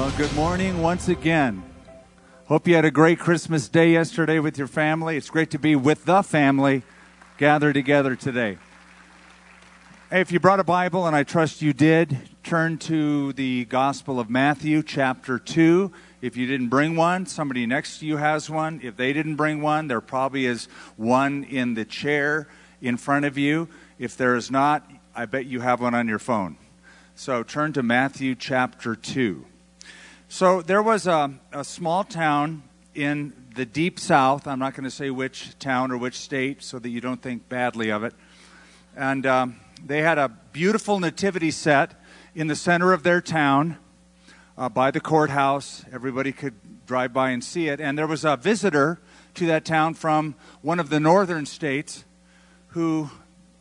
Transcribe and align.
Well, 0.00 0.10
good 0.16 0.34
morning 0.34 0.80
once 0.80 1.08
again. 1.08 1.62
Hope 2.46 2.66
you 2.66 2.74
had 2.74 2.86
a 2.86 2.90
great 2.90 3.18
Christmas 3.18 3.68
day 3.68 3.92
yesterday 3.92 4.38
with 4.38 4.56
your 4.56 4.66
family. 4.66 5.18
It's 5.18 5.28
great 5.28 5.50
to 5.50 5.58
be 5.58 5.76
with 5.76 6.06
the 6.06 6.22
family 6.22 6.84
gathered 7.36 7.74
together 7.74 8.16
today. 8.16 8.56
If 10.10 10.32
you 10.32 10.40
brought 10.40 10.58
a 10.58 10.64
Bible, 10.64 11.06
and 11.06 11.14
I 11.14 11.22
trust 11.22 11.60
you 11.60 11.74
did, 11.74 12.16
turn 12.42 12.78
to 12.78 13.34
the 13.34 13.66
Gospel 13.66 14.18
of 14.18 14.30
Matthew, 14.30 14.82
chapter 14.82 15.38
2. 15.38 15.92
If 16.22 16.34
you 16.34 16.46
didn't 16.46 16.68
bring 16.68 16.96
one, 16.96 17.26
somebody 17.26 17.66
next 17.66 17.98
to 17.98 18.06
you 18.06 18.16
has 18.16 18.48
one. 18.48 18.80
If 18.82 18.96
they 18.96 19.12
didn't 19.12 19.36
bring 19.36 19.60
one, 19.60 19.88
there 19.88 20.00
probably 20.00 20.46
is 20.46 20.64
one 20.96 21.44
in 21.44 21.74
the 21.74 21.84
chair 21.84 22.48
in 22.80 22.96
front 22.96 23.26
of 23.26 23.36
you. 23.36 23.68
If 23.98 24.16
there 24.16 24.34
is 24.34 24.50
not, 24.50 24.90
I 25.14 25.26
bet 25.26 25.44
you 25.44 25.60
have 25.60 25.82
one 25.82 25.94
on 25.94 26.08
your 26.08 26.18
phone. 26.18 26.56
So 27.14 27.42
turn 27.42 27.74
to 27.74 27.82
Matthew 27.82 28.34
chapter 28.34 28.96
2. 28.96 29.44
So 30.32 30.62
there 30.62 30.80
was 30.80 31.08
a, 31.08 31.32
a 31.50 31.64
small 31.64 32.04
town 32.04 32.62
in 32.94 33.32
the 33.56 33.66
deep 33.66 33.98
south. 33.98 34.46
I'm 34.46 34.60
not 34.60 34.74
going 34.74 34.84
to 34.84 34.90
say 34.90 35.10
which 35.10 35.58
town 35.58 35.90
or 35.90 35.98
which 35.98 36.14
state 36.14 36.62
so 36.62 36.78
that 36.78 36.88
you 36.88 37.00
don't 37.00 37.20
think 37.20 37.48
badly 37.48 37.90
of 37.90 38.04
it. 38.04 38.14
And 38.96 39.26
um, 39.26 39.56
they 39.84 40.02
had 40.02 40.18
a 40.18 40.28
beautiful 40.28 41.00
nativity 41.00 41.50
set 41.50 42.00
in 42.32 42.46
the 42.46 42.54
center 42.54 42.92
of 42.92 43.02
their 43.02 43.20
town 43.20 43.76
uh, 44.56 44.68
by 44.68 44.92
the 44.92 45.00
courthouse. 45.00 45.84
Everybody 45.92 46.30
could 46.30 46.54
drive 46.86 47.12
by 47.12 47.30
and 47.30 47.42
see 47.42 47.66
it. 47.66 47.80
And 47.80 47.98
there 47.98 48.06
was 48.06 48.24
a 48.24 48.36
visitor 48.36 49.00
to 49.34 49.46
that 49.46 49.64
town 49.64 49.94
from 49.94 50.36
one 50.62 50.78
of 50.78 50.90
the 50.90 51.00
northern 51.00 51.44
states 51.44 52.04
who 52.68 53.10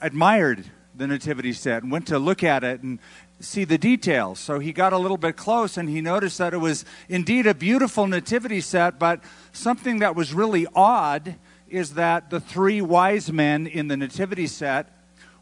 admired 0.01 0.65
the 0.95 1.07
nativity 1.07 1.53
set 1.53 1.81
and 1.81 1.91
went 1.91 2.05
to 2.07 2.19
look 2.19 2.43
at 2.43 2.63
it 2.63 2.83
and 2.83 2.99
see 3.39 3.63
the 3.63 3.77
details. 3.77 4.39
So 4.39 4.59
he 4.59 4.73
got 4.73 4.93
a 4.93 4.97
little 4.97 5.17
bit 5.17 5.37
close 5.37 5.77
and 5.77 5.89
he 5.89 6.01
noticed 6.01 6.37
that 6.39 6.53
it 6.53 6.57
was 6.57 6.85
indeed 7.07 7.47
a 7.47 7.53
beautiful 7.53 8.07
nativity 8.07 8.61
set, 8.61 8.99
but 8.99 9.21
something 9.51 9.99
that 9.99 10.15
was 10.15 10.33
really 10.33 10.67
odd 10.75 11.35
is 11.69 11.93
that 11.93 12.29
the 12.29 12.39
three 12.39 12.81
wise 12.81 13.31
men 13.31 13.67
in 13.67 13.87
the 13.87 13.97
nativity 13.97 14.47
set 14.47 14.89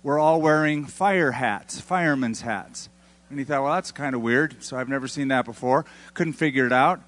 were 0.03 0.19
all 0.19 0.41
wearing 0.41 0.85
fire 0.85 1.31
hats, 1.31 1.81
firemen's 1.81 2.41
hats. 2.41 2.89
And 3.29 3.39
he 3.39 3.45
thought, 3.45 3.63
well, 3.63 3.73
that's 3.73 3.91
kind 3.91 4.15
of 4.15 4.21
weird. 4.21 4.63
So 4.63 4.77
I've 4.77 4.89
never 4.89 5.07
seen 5.07 5.29
that 5.29 5.45
before. 5.45 5.85
Couldn't 6.13 6.33
figure 6.33 6.65
it 6.65 6.71
out. 6.71 7.01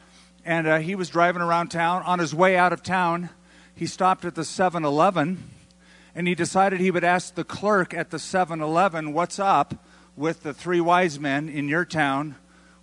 And 0.44 0.68
uh, 0.68 0.80
he 0.80 0.96
was 0.96 1.10
driving 1.10 1.42
around 1.42 1.70
town. 1.70 2.02
On 2.04 2.20
his 2.20 2.34
way 2.34 2.58
out 2.58 2.74
of 2.74 2.82
town, 2.82 3.30
he 3.76 3.86
stopped 3.86 4.26
at 4.26 4.36
the 4.36 4.44
7 4.44 4.84
Eleven 4.84 5.44
and 6.16 6.28
he 6.28 6.34
decided 6.34 6.80
he 6.80 6.92
would 6.92 7.04
ask 7.04 7.36
the 7.36 7.44
clerk 7.44 7.94
at 7.94 8.10
the 8.10 8.20
7 8.20 8.60
Eleven, 8.60 9.14
what's 9.14 9.38
up 9.38 9.86
with 10.16 10.44
the 10.44 10.54
three 10.54 10.82
wise 10.82 11.20
men 11.20 11.50
in 11.50 11.68
your 11.68 11.86
town 11.86 12.36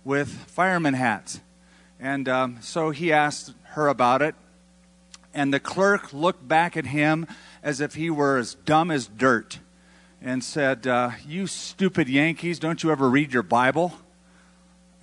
with 0.03 0.29
fireman 0.29 0.93
hats? 0.93 1.41
And 1.99 2.27
um, 2.29 2.57
so 2.61 2.91
he 2.91 3.11
asked 3.11 3.53
her 3.71 3.87
about 3.87 4.21
it. 4.21 4.35
And 5.33 5.53
the 5.53 5.59
clerk 5.59 6.13
looked 6.13 6.47
back 6.47 6.77
at 6.77 6.87
him 6.87 7.27
as 7.61 7.81
if 7.81 7.95
he 7.95 8.09
were 8.09 8.37
as 8.37 8.55
dumb 8.55 8.89
as 8.89 9.07
dirt 9.07 9.59
and 10.21 10.43
said, 10.43 10.87
uh, 10.87 11.11
You 11.27 11.47
stupid 11.47 12.09
Yankees, 12.09 12.59
don't 12.59 12.81
you 12.81 12.91
ever 12.91 13.09
read 13.09 13.33
your 13.33 13.43
Bible? 13.43 13.93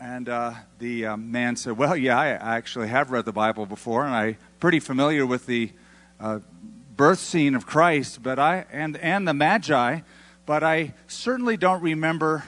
And 0.00 0.28
uh, 0.28 0.54
the 0.78 1.06
uh, 1.06 1.16
man 1.16 1.56
said, 1.56 1.76
Well, 1.76 1.96
yeah, 1.96 2.18
I 2.18 2.56
actually 2.56 2.88
have 2.88 3.10
read 3.10 3.24
the 3.24 3.32
Bible 3.32 3.64
before, 3.66 4.04
and 4.04 4.14
I'm 4.14 4.36
pretty 4.60 4.80
familiar 4.80 5.24
with 5.24 5.46
the 5.46 5.72
uh, 6.20 6.40
birth 6.96 7.18
scene 7.18 7.54
of 7.54 7.66
Christ, 7.66 8.22
but 8.22 8.38
I 8.38 8.66
and 8.70 8.96
and 8.98 9.26
the 9.26 9.34
Magi, 9.34 10.00
but 10.46 10.62
I 10.62 10.94
certainly 11.06 11.56
don't 11.56 11.82
remember 11.82 12.44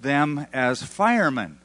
them 0.00 0.46
as 0.52 0.82
firemen. 0.82 1.58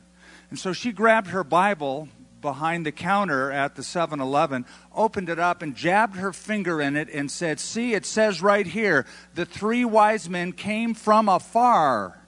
And 0.49 0.57
so 0.57 0.73
she 0.73 0.91
grabbed 0.91 1.27
her 1.27 1.43
Bible 1.43 2.09
behind 2.41 2.85
the 2.85 2.91
counter 2.91 3.51
at 3.51 3.75
the 3.75 3.81
7-Eleven, 3.81 4.65
opened 4.95 5.27
it 5.29 5.39
up 5.39 5.61
and 5.61 5.75
jabbed 5.75 6.15
her 6.15 6.31
finger 6.31 6.79
in 6.79 6.95
it 6.95 7.09
and 7.09 7.29
said, 7.29 7.59
"See, 7.59 7.93
it 7.93 8.05
says 8.05 8.41
right 8.41 8.65
here, 8.65 9.05
the 9.33 9.45
three 9.45 9.83
wise 9.83 10.29
men 10.29 10.53
came 10.53 10.93
from 10.93 11.27
afar." 11.27 12.19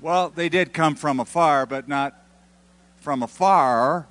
Well, 0.00 0.30
they 0.30 0.48
did 0.48 0.72
come 0.72 0.94
from 0.94 1.18
afar, 1.18 1.66
but 1.66 1.88
not 1.88 2.14
from 3.00 3.22
afar. 3.22 4.06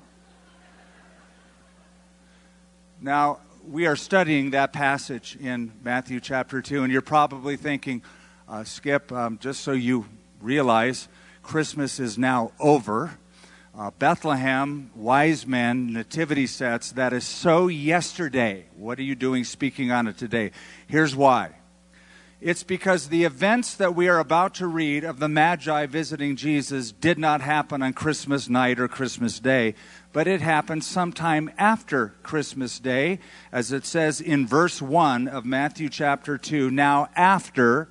Now, 3.06 3.38
we 3.64 3.86
are 3.86 3.94
studying 3.94 4.50
that 4.50 4.72
passage 4.72 5.38
in 5.40 5.70
Matthew 5.84 6.18
chapter 6.18 6.60
2, 6.60 6.82
and 6.82 6.92
you're 6.92 7.02
probably 7.02 7.56
thinking, 7.56 8.02
uh, 8.48 8.64
Skip, 8.64 9.12
um, 9.12 9.38
just 9.40 9.60
so 9.60 9.70
you 9.70 10.06
realize, 10.40 11.06
Christmas 11.40 12.00
is 12.00 12.18
now 12.18 12.50
over. 12.58 13.16
Uh, 13.78 13.92
Bethlehem, 14.00 14.90
wise 14.96 15.46
men, 15.46 15.92
nativity 15.92 16.48
sets, 16.48 16.90
that 16.90 17.12
is 17.12 17.24
so 17.24 17.68
yesterday. 17.68 18.64
What 18.74 18.98
are 18.98 19.04
you 19.04 19.14
doing 19.14 19.44
speaking 19.44 19.92
on 19.92 20.08
it 20.08 20.18
today? 20.18 20.50
Here's 20.88 21.14
why. 21.14 21.52
It's 22.46 22.62
because 22.62 23.08
the 23.08 23.24
events 23.24 23.74
that 23.74 23.96
we 23.96 24.06
are 24.06 24.20
about 24.20 24.54
to 24.54 24.68
read 24.68 25.02
of 25.02 25.18
the 25.18 25.28
Magi 25.28 25.86
visiting 25.86 26.36
Jesus 26.36 26.92
did 26.92 27.18
not 27.18 27.40
happen 27.40 27.82
on 27.82 27.92
Christmas 27.92 28.48
night 28.48 28.78
or 28.78 28.86
Christmas 28.86 29.40
Day, 29.40 29.74
but 30.12 30.28
it 30.28 30.40
happened 30.40 30.84
sometime 30.84 31.50
after 31.58 32.14
Christmas 32.22 32.78
Day, 32.78 33.18
as 33.50 33.72
it 33.72 33.84
says 33.84 34.20
in 34.20 34.46
verse 34.46 34.80
1 34.80 35.26
of 35.26 35.44
Matthew 35.44 35.88
chapter 35.88 36.38
2 36.38 36.70
now 36.70 37.08
after 37.16 37.88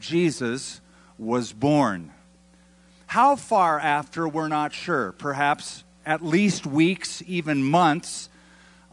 Jesus 0.00 0.80
was 1.18 1.52
born. 1.52 2.12
How 3.08 3.36
far 3.36 3.78
after, 3.78 4.26
we're 4.26 4.48
not 4.48 4.72
sure. 4.72 5.12
Perhaps 5.12 5.84
at 6.06 6.24
least 6.24 6.64
weeks, 6.64 7.22
even 7.26 7.62
months 7.62 8.30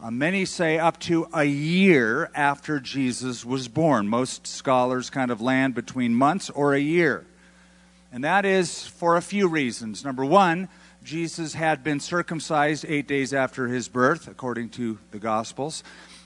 uh, 0.02 0.10
many 0.10 0.46
say 0.46 0.78
up 0.78 0.98
to 0.98 1.28
a 1.34 1.44
year 1.44 2.30
after 2.34 2.80
Jesus 2.80 3.44
was 3.44 3.68
born. 3.68 4.08
Most 4.08 4.46
scholars 4.46 5.10
kind 5.10 5.30
of 5.30 5.42
land 5.42 5.74
between 5.74 6.14
months 6.14 6.48
or 6.48 6.72
a 6.72 6.80
year. 6.80 7.26
And 8.10 8.24
that 8.24 8.46
is 8.46 8.86
for 8.86 9.16
a 9.16 9.22
few 9.22 9.46
reasons. 9.46 10.02
Number 10.02 10.24
one, 10.24 10.68
Jesus 11.04 11.52
had 11.52 11.84
been 11.84 12.00
circumcised 12.00 12.86
eight 12.88 13.06
days 13.06 13.34
after 13.34 13.68
his 13.68 13.88
birth, 13.88 14.26
according 14.26 14.70
to 14.70 14.98
the 15.10 15.18
Gospels. 15.18 15.84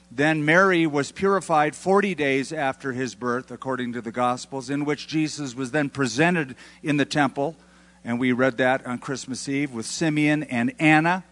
Then 0.08 0.44
Mary 0.44 0.86
was 0.86 1.10
purified 1.10 1.74
40 1.74 2.14
days 2.14 2.52
after 2.52 2.92
his 2.92 3.16
birth, 3.16 3.50
according 3.50 3.92
to 3.94 4.00
the 4.00 4.12
Gospels, 4.12 4.70
in 4.70 4.84
which 4.84 5.08
Jesus 5.08 5.56
was 5.56 5.72
then 5.72 5.91
presented 5.91 6.54
in 6.84 6.96
the 6.96 7.04
temple. 7.04 7.56
And 8.04 8.20
we 8.20 8.30
read 8.30 8.56
that 8.58 8.86
on 8.86 8.98
Christmas 8.98 9.48
Eve 9.48 9.72
with 9.72 9.86
Simeon 9.86 10.44
and 10.44 10.72
Anna. 10.78 11.24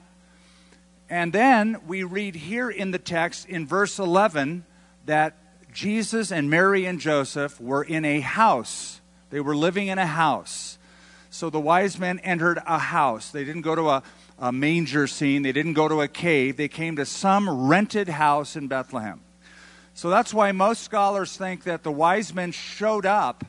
And 1.12 1.30
then 1.30 1.76
we 1.86 2.04
read 2.04 2.34
here 2.34 2.70
in 2.70 2.90
the 2.90 2.98
text 2.98 3.46
in 3.46 3.66
verse 3.66 3.98
11 3.98 4.64
that 5.04 5.36
Jesus 5.70 6.32
and 6.32 6.48
Mary 6.48 6.86
and 6.86 6.98
Joseph 6.98 7.60
were 7.60 7.82
in 7.82 8.06
a 8.06 8.20
house. 8.20 9.02
They 9.28 9.40
were 9.40 9.54
living 9.54 9.88
in 9.88 9.98
a 9.98 10.06
house. 10.06 10.78
So 11.28 11.50
the 11.50 11.60
wise 11.60 11.98
men 11.98 12.18
entered 12.20 12.60
a 12.66 12.78
house. 12.78 13.30
They 13.30 13.44
didn't 13.44 13.60
go 13.60 13.74
to 13.74 13.90
a, 13.90 14.02
a 14.38 14.52
manger 14.52 15.06
scene, 15.06 15.42
they 15.42 15.52
didn't 15.52 15.74
go 15.74 15.86
to 15.86 16.00
a 16.00 16.08
cave. 16.08 16.56
They 16.56 16.68
came 16.68 16.96
to 16.96 17.04
some 17.04 17.68
rented 17.68 18.08
house 18.08 18.56
in 18.56 18.68
Bethlehem. 18.68 19.20
So 19.92 20.08
that's 20.08 20.32
why 20.32 20.50
most 20.52 20.82
scholars 20.82 21.36
think 21.36 21.64
that 21.64 21.82
the 21.82 21.92
wise 21.92 22.32
men 22.32 22.52
showed 22.52 23.04
up 23.04 23.44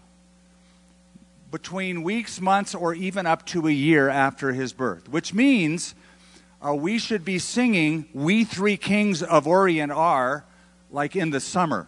between 1.50 2.04
weeks, 2.04 2.42
months, 2.42 2.76
or 2.76 2.94
even 2.94 3.26
up 3.26 3.46
to 3.46 3.70
a 3.70 3.72
year 3.72 4.10
after 4.10 4.52
his 4.52 4.74
birth, 4.74 5.08
which 5.08 5.34
means 5.34 5.96
uh, 6.66 6.74
we 6.74 6.98
should 6.98 7.26
be 7.26 7.40
singing 7.40 8.08
We 8.14 8.46
Three 8.46 8.78
Kings 8.78 9.22
of 9.22 9.48
Orient 9.48 9.92
Are 9.92 10.46
like 10.92 11.16
in 11.16 11.32
the 11.32 11.40
summer, 11.40 11.88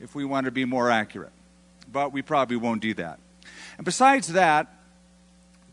if 0.00 0.14
we 0.14 0.24
want 0.24 0.44
to 0.44 0.50
be 0.50 0.64
more 0.64 0.90
accurate. 0.90 1.32
But 1.90 2.12
we 2.12 2.22
probably 2.22 2.56
won't 2.56 2.82
do 2.82 2.94
that. 2.94 3.18
And 3.76 3.84
besides 3.84 4.28
that, 4.34 4.72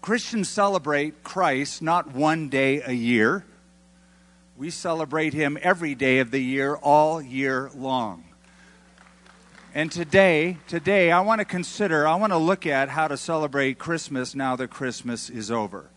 Christians 0.02 0.50
celebrate 0.50 1.24
Christ 1.24 1.82
not 1.82 2.14
one 2.14 2.50
day 2.50 2.82
a 2.86 2.94
year. 2.94 3.46
We 4.58 4.70
celebrate 4.70 5.34
him 5.34 5.58
every 5.62 5.96
day 5.96 6.20
of 6.20 6.32
the 6.32 6.40
year, 6.40 6.76
all 6.76 7.22
year 7.22 7.70
long. 7.76 8.24
And 9.74 9.92
today, 9.92 10.58
today 10.68 11.12
I 11.12 11.20
want 11.20 11.40
to 11.40 11.46
consider, 11.46 12.08
I 12.08 12.16
want 12.16 12.32
to 12.32 12.38
look 12.38 12.66
at 12.66 12.88
how 12.88 13.10
to 13.10 13.18
celebrate 13.18 13.78
Christmas 13.78 14.34
now 14.34 14.56
that 14.56 14.70
Christmas 14.70 15.30
is 15.30 15.52
over. 15.52 15.90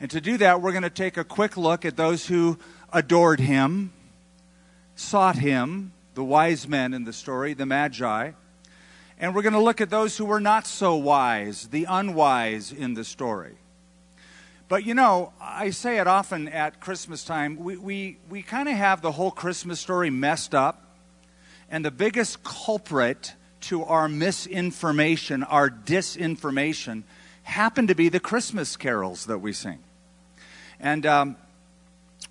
And 0.00 0.10
to 0.12 0.20
do 0.20 0.36
that, 0.38 0.62
we're 0.62 0.72
going 0.72 0.82
to 0.84 0.90
take 0.90 1.16
a 1.16 1.24
quick 1.24 1.56
look 1.56 1.84
at 1.84 1.96
those 1.96 2.26
who 2.26 2.58
adored 2.92 3.40
him, 3.40 3.92
sought 4.94 5.36
him, 5.36 5.92
the 6.14 6.22
wise 6.22 6.68
men 6.68 6.94
in 6.94 7.04
the 7.04 7.12
story, 7.12 7.54
the 7.54 7.66
Magi. 7.66 8.32
And 9.18 9.34
we're 9.34 9.42
going 9.42 9.54
to 9.54 9.60
look 9.60 9.80
at 9.80 9.90
those 9.90 10.16
who 10.16 10.24
were 10.24 10.40
not 10.40 10.66
so 10.66 10.94
wise, 10.94 11.68
the 11.68 11.86
unwise 11.88 12.70
in 12.70 12.94
the 12.94 13.04
story. 13.04 13.56
But 14.68 14.84
you 14.84 14.94
know, 14.94 15.32
I 15.40 15.70
say 15.70 15.98
it 15.98 16.06
often 16.06 16.46
at 16.46 16.80
Christmas 16.80 17.24
time, 17.24 17.56
we, 17.56 17.76
we, 17.76 18.18
we 18.28 18.42
kind 18.42 18.68
of 18.68 18.76
have 18.76 19.00
the 19.00 19.12
whole 19.12 19.30
Christmas 19.30 19.80
story 19.80 20.10
messed 20.10 20.54
up. 20.54 20.84
And 21.70 21.84
the 21.84 21.90
biggest 21.90 22.44
culprit 22.44 23.34
to 23.62 23.84
our 23.84 24.08
misinformation, 24.08 25.42
our 25.42 25.68
disinformation, 25.68 27.02
happen 27.42 27.86
to 27.88 27.94
be 27.94 28.08
the 28.08 28.20
Christmas 28.20 28.76
carols 28.76 29.26
that 29.26 29.38
we 29.38 29.52
sing. 29.52 29.78
And 30.80 31.04
um, 31.06 31.36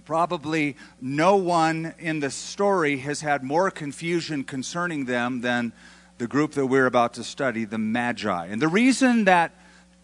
probably 0.06 0.76
no 1.02 1.36
one 1.36 1.94
in 2.00 2.20
the 2.20 2.32
story 2.32 2.98
has 3.00 3.22
had 3.22 3.44
more 3.44 3.70
confusion 3.70 4.44
concerning 4.44 5.06
them 5.06 5.42
than 5.42 5.74
the 6.18 6.28
group 6.28 6.54
that 6.54 6.66
we're 6.66 6.86
about 6.86 7.14
to 7.16 7.24
study, 7.24 7.66
the 7.66 7.78
Magi. 7.78 8.46
And 8.48 8.62
the 8.62 8.68
reason 8.68 9.26
that 9.26 9.52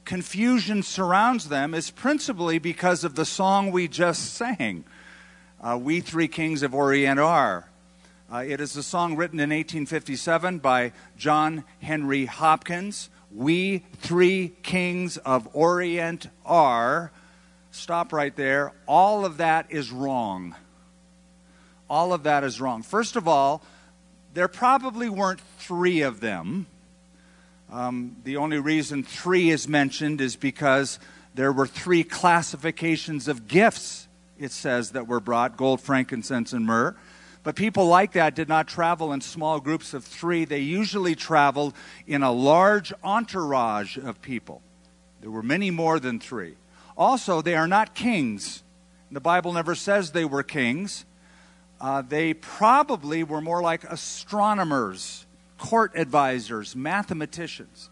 confusion 0.06 0.84
surrounds 0.84 1.50
them 1.50 1.74
is 1.74 1.90
principally 1.90 2.60
because 2.60 3.04
of 3.04 3.16
the 3.16 3.26
song 3.26 3.72
we 3.72 3.88
just 3.88 4.34
sang, 4.34 4.84
uh, 5.62 5.80
We 5.82 6.02
Three 6.02 6.28
Kings 6.28 6.64
of 6.64 6.76
Orient 6.76 7.20
Are. 7.20 7.70
Uh, 8.32 8.44
it 8.46 8.60
is 8.60 8.76
a 8.76 8.84
song 8.84 9.16
written 9.16 9.40
in 9.40 9.50
1857 9.50 10.60
by 10.60 10.92
John 11.18 11.64
Henry 11.82 12.26
Hopkins. 12.26 13.10
We 13.32 13.86
Three 14.00 14.54
Kings 14.64 15.18
of 15.18 15.48
Orient 15.54 16.28
Are. 16.46 17.12
Stop 17.74 18.14
right 18.14 18.36
there. 18.36 18.72
All 18.88 19.26
of 19.26 19.38
that 19.38 19.66
is 19.72 19.92
wrong. 19.92 20.56
All 21.90 22.14
of 22.14 22.22
that 22.24 22.44
is 22.44 22.62
wrong. 22.62 22.84
First 22.84 23.16
of 23.16 23.28
all, 23.28 23.64
there 24.36 24.48
probably 24.48 25.10
weren't 25.10 25.42
three 25.58 26.02
of 26.02 26.20
them. 26.20 26.68
Um, 27.72 28.16
the 28.24 28.38
only 28.38 28.60
reason 28.60 29.02
three 29.02 29.50
is 29.50 29.68
mentioned 29.68 30.22
is 30.22 30.36
because 30.36 31.00
there 31.34 31.52
were 31.52 31.66
three 31.66 32.04
classifications 32.04 33.28
of 33.28 33.48
gifts, 33.48 34.08
it 34.38 34.52
says, 34.52 34.92
that 34.92 35.08
were 35.08 35.20
brought 35.20 35.58
gold, 35.58 35.82
frankincense, 35.82 36.54
and 36.54 36.68
myrrh. 36.68 36.96
But 37.42 37.56
people 37.56 37.88
like 37.88 38.12
that 38.12 38.36
did 38.36 38.48
not 38.48 38.68
travel 38.68 39.12
in 39.14 39.22
small 39.22 39.60
groups 39.60 39.96
of 39.96 40.04
three. 40.06 40.46
They 40.46 40.60
usually 40.60 41.16
traveled 41.16 41.74
in 42.06 42.22
a 42.22 42.32
large 42.32 42.94
entourage 43.04 43.98
of 43.98 44.22
people. 44.22 44.62
There 45.22 45.32
were 45.32 45.42
many 45.42 45.72
more 45.72 46.00
than 46.00 46.20
three. 46.20 46.54
Also, 46.98 47.42
they 47.42 47.56
are 47.56 47.68
not 47.68 47.96
kings. 47.96 48.64
The 49.12 49.20
Bible 49.20 49.54
never 49.54 49.76
says 49.76 50.12
they 50.12 50.26
were 50.26 50.44
kings. 50.44 51.06
Uh, 51.82 52.02
they 52.02 52.34
probably 52.34 53.24
were 53.24 53.42
more 53.42 53.62
like 53.62 53.84
astronomers, 53.84 55.26
court 55.58 55.92
advisors, 55.96 56.76
mathematicians. 56.76 57.90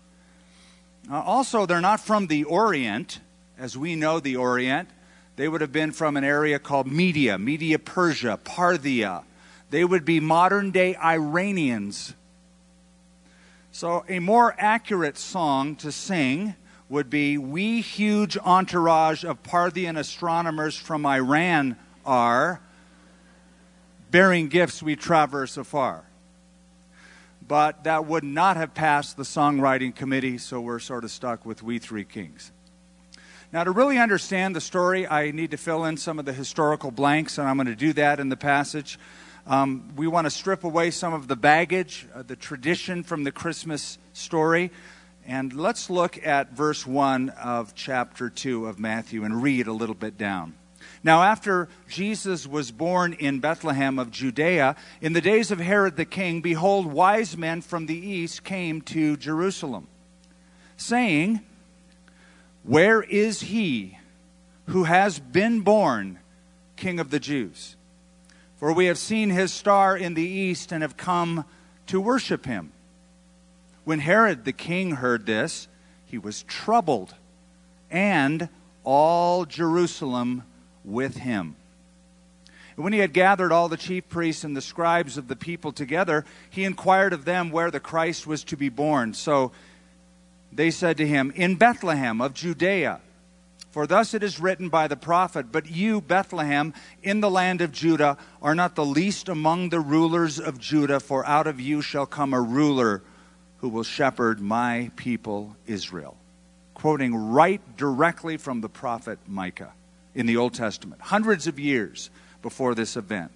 Uh, 1.09 1.21
also, 1.21 1.65
they're 1.65 1.81
not 1.81 1.99
from 1.99 2.27
the 2.27 2.43
Orient, 2.43 3.19
as 3.57 3.77
we 3.77 3.95
know 3.95 4.19
the 4.19 4.35
Orient. 4.35 4.89
They 5.35 5.47
would 5.47 5.61
have 5.61 5.71
been 5.71 5.91
from 5.91 6.17
an 6.17 6.23
area 6.23 6.59
called 6.59 6.87
Media, 6.87 7.37
Media 7.37 7.79
Persia, 7.79 8.39
Parthia. 8.43 9.23
They 9.71 9.83
would 9.83 10.05
be 10.05 10.19
modern 10.19 10.71
day 10.71 10.95
Iranians. 10.95 12.13
So, 13.71 14.03
a 14.09 14.19
more 14.19 14.53
accurate 14.57 15.17
song 15.17 15.75
to 15.77 15.91
sing 15.91 16.55
would 16.91 17.09
be 17.09 17.37
We 17.37 17.79
huge 17.79 18.37
entourage 18.37 19.23
of 19.23 19.41
Parthian 19.43 19.95
astronomers 19.95 20.75
from 20.75 21.05
Iran 21.05 21.77
are 22.05 22.59
bearing 24.11 24.49
gifts 24.49 24.83
we 24.83 24.97
traverse 24.97 25.55
afar. 25.55 26.03
But 27.47 27.85
that 27.85 28.05
would 28.07 28.25
not 28.25 28.57
have 28.57 28.73
passed 28.73 29.15
the 29.15 29.23
songwriting 29.23 29.95
committee, 29.95 30.37
so 30.37 30.59
we're 30.59 30.79
sort 30.79 31.05
of 31.05 31.11
stuck 31.11 31.45
with 31.45 31.63
We 31.63 31.79
Three 31.79 32.03
Kings. 32.03 32.51
Now, 33.53 33.63
to 33.63 33.71
really 33.71 33.97
understand 33.97 34.53
the 34.53 34.61
story, 34.61 35.07
I 35.07 35.31
need 35.31 35.51
to 35.51 35.57
fill 35.57 35.85
in 35.85 35.95
some 35.95 36.19
of 36.19 36.25
the 36.25 36.33
historical 36.33 36.91
blanks, 36.91 37.37
and 37.37 37.47
I'm 37.47 37.55
going 37.55 37.67
to 37.67 37.75
do 37.75 37.93
that 37.93 38.19
in 38.19 38.27
the 38.27 38.37
passage. 38.37 38.99
Um, 39.47 39.93
we 39.95 40.07
want 40.07 40.25
to 40.25 40.31
strip 40.31 40.65
away 40.65 40.91
some 40.91 41.13
of 41.13 41.29
the 41.29 41.37
baggage, 41.37 42.05
uh, 42.13 42.23
the 42.23 42.35
tradition 42.35 43.03
from 43.03 43.23
the 43.23 43.31
Christmas 43.31 43.97
story. 44.11 44.71
And 45.25 45.53
let's 45.53 45.89
look 45.89 46.25
at 46.25 46.53
verse 46.53 46.85
1 46.85 47.29
of 47.29 47.75
chapter 47.75 48.29
2 48.29 48.65
of 48.65 48.79
Matthew 48.79 49.23
and 49.23 49.41
read 49.41 49.67
a 49.67 49.73
little 49.73 49.95
bit 49.95 50.17
down. 50.17 50.55
Now, 51.03 51.23
after 51.23 51.67
Jesus 51.87 52.45
was 52.45 52.71
born 52.71 53.13
in 53.13 53.39
Bethlehem 53.39 53.97
of 53.97 54.11
Judea, 54.11 54.75
in 54.99 55.13
the 55.13 55.21
days 55.21 55.51
of 55.51 55.59
Herod 55.59 55.95
the 55.95 56.05
king, 56.05 56.41
behold, 56.41 56.85
wise 56.85 57.37
men 57.37 57.61
from 57.61 57.85
the 57.85 57.97
east 57.97 58.43
came 58.43 58.81
to 58.81 59.17
Jerusalem, 59.17 59.87
saying, 60.77 61.41
Where 62.63 63.01
is 63.01 63.41
he 63.41 63.97
who 64.67 64.83
has 64.83 65.19
been 65.19 65.61
born 65.61 66.19
king 66.75 66.99
of 66.99 67.09
the 67.09 67.19
Jews? 67.19 67.75
For 68.57 68.73
we 68.73 68.85
have 68.85 68.99
seen 68.99 69.31
his 69.31 69.51
star 69.51 69.97
in 69.97 70.13
the 70.13 70.21
east 70.21 70.71
and 70.71 70.83
have 70.83 70.97
come 70.97 71.45
to 71.87 71.99
worship 71.99 72.45
him. 72.45 72.71
When 73.91 73.99
Herod 73.99 74.45
the 74.45 74.53
king 74.53 74.91
heard 74.91 75.25
this, 75.25 75.67
he 76.05 76.17
was 76.17 76.43
troubled, 76.43 77.13
and 77.89 78.47
all 78.85 79.43
Jerusalem 79.43 80.43
with 80.85 81.17
him. 81.17 81.57
And 82.77 82.85
when 82.85 82.93
he 82.93 82.99
had 82.99 83.11
gathered 83.11 83.51
all 83.51 83.67
the 83.67 83.75
chief 83.75 84.07
priests 84.07 84.45
and 84.45 84.55
the 84.55 84.61
scribes 84.61 85.17
of 85.17 85.27
the 85.27 85.35
people 85.35 85.73
together, 85.73 86.23
he 86.49 86.63
inquired 86.63 87.11
of 87.11 87.25
them 87.25 87.51
where 87.51 87.69
the 87.69 87.81
Christ 87.81 88.25
was 88.25 88.45
to 88.45 88.55
be 88.55 88.69
born. 88.69 89.13
So 89.13 89.51
they 90.53 90.71
said 90.71 90.95
to 90.95 91.05
him, 91.05 91.33
In 91.35 91.55
Bethlehem 91.55 92.21
of 92.21 92.33
Judea. 92.33 93.01
For 93.71 93.85
thus 93.85 94.13
it 94.13 94.23
is 94.23 94.39
written 94.39 94.69
by 94.69 94.87
the 94.87 94.95
prophet, 94.95 95.51
But 95.51 95.69
you, 95.69 95.99
Bethlehem, 95.99 96.73
in 97.03 97.19
the 97.19 97.29
land 97.29 97.59
of 97.59 97.73
Judah, 97.73 98.17
are 98.41 98.55
not 98.55 98.75
the 98.75 98.85
least 98.85 99.27
among 99.27 99.67
the 99.67 99.81
rulers 99.81 100.39
of 100.39 100.59
Judah, 100.59 101.01
for 101.01 101.25
out 101.25 101.45
of 101.45 101.59
you 101.59 101.81
shall 101.81 102.05
come 102.05 102.33
a 102.33 102.39
ruler 102.39 103.01
who 103.61 103.69
will 103.69 103.83
shepherd 103.83 104.41
my 104.41 104.91
people 104.95 105.55
Israel. 105.67 106.17
Quoting 106.73 107.15
right 107.15 107.61
directly 107.77 108.37
from 108.37 108.61
the 108.61 108.69
prophet 108.69 109.19
Micah 109.27 109.73
in 110.15 110.25
the 110.25 110.37
Old 110.37 110.53
Testament, 110.55 110.99
hundreds 110.99 111.47
of 111.47 111.59
years 111.59 112.09
before 112.41 112.75
this 112.75 112.97
event. 112.97 113.31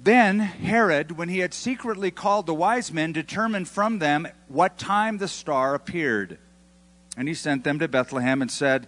Then 0.00 0.38
Herod, 0.38 1.12
when 1.12 1.30
he 1.30 1.38
had 1.38 1.54
secretly 1.54 2.10
called 2.10 2.46
the 2.46 2.54
wise 2.54 2.92
men, 2.92 3.12
determined 3.12 3.68
from 3.68 3.98
them 3.98 4.28
what 4.48 4.78
time 4.78 5.18
the 5.18 5.28
star 5.28 5.74
appeared. 5.74 6.38
And 7.16 7.26
he 7.26 7.34
sent 7.34 7.64
them 7.64 7.78
to 7.78 7.88
Bethlehem 7.88 8.42
and 8.42 8.50
said, 8.50 8.86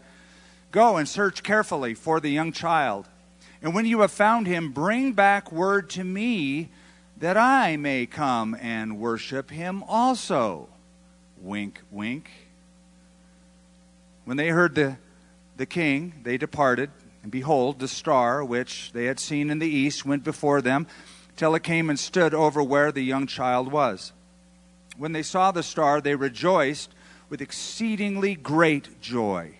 Go 0.70 0.98
and 0.98 1.08
search 1.08 1.42
carefully 1.42 1.94
for 1.94 2.20
the 2.20 2.30
young 2.30 2.52
child. 2.52 3.08
And 3.62 3.74
when 3.74 3.86
you 3.86 4.00
have 4.02 4.12
found 4.12 4.46
him, 4.46 4.70
bring 4.70 5.12
back 5.14 5.50
word 5.50 5.88
to 5.90 6.05
me 6.05 6.69
that 7.19 7.37
I 7.37 7.77
may 7.77 8.06
come 8.06 8.56
and 8.60 8.98
worship 8.98 9.51
him 9.51 9.82
also. 9.84 10.69
Wink, 11.41 11.82
wink. 11.91 12.31
When 14.25 14.37
they 14.37 14.48
heard 14.48 14.75
the 14.75 14.98
the 15.58 15.67
king, 15.67 16.15
they 16.22 16.39
departed, 16.39 16.91
and 17.22 17.32
behold, 17.32 17.81
the 17.81 17.89
star 17.89 18.44
which 18.44 18.93
they 18.93 19.06
had 19.06 19.19
seen 19.19 19.51
in 19.51 19.58
the 19.58 19.69
east 19.69 20.06
went 20.06 20.22
before 20.22 20.63
them, 20.63 20.87
till 21.37 21.55
it 21.56 21.65
came 21.65 21.91
and 21.91 21.98
stood 21.98 22.32
over 22.32 22.63
where 22.63 22.93
the 22.93 23.03
young 23.03 23.27
child 23.27 23.70
was. 23.70 24.13
When 24.96 25.13
they 25.13 25.22
saw 25.22 25.51
the 25.51 25.65
star, 25.65 26.01
they 26.01 26.15
rejoiced 26.15 26.94
with 27.29 27.43
exceedingly 27.43 28.37
great 28.37 29.01
joy. 29.01 29.56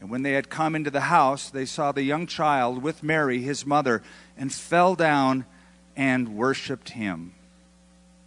And 0.00 0.10
when 0.10 0.22
they 0.22 0.32
had 0.32 0.48
come 0.48 0.74
into 0.74 0.90
the 0.90 1.00
house, 1.02 1.50
they 1.50 1.66
saw 1.66 1.92
the 1.92 2.02
young 2.02 2.26
child 2.26 2.82
with 2.82 3.02
Mary, 3.02 3.42
his 3.42 3.64
mother, 3.66 4.02
and 4.36 4.52
fell 4.52 4.94
down 4.94 5.44
and 5.96 6.36
worshipped 6.36 6.90
him. 6.90 7.34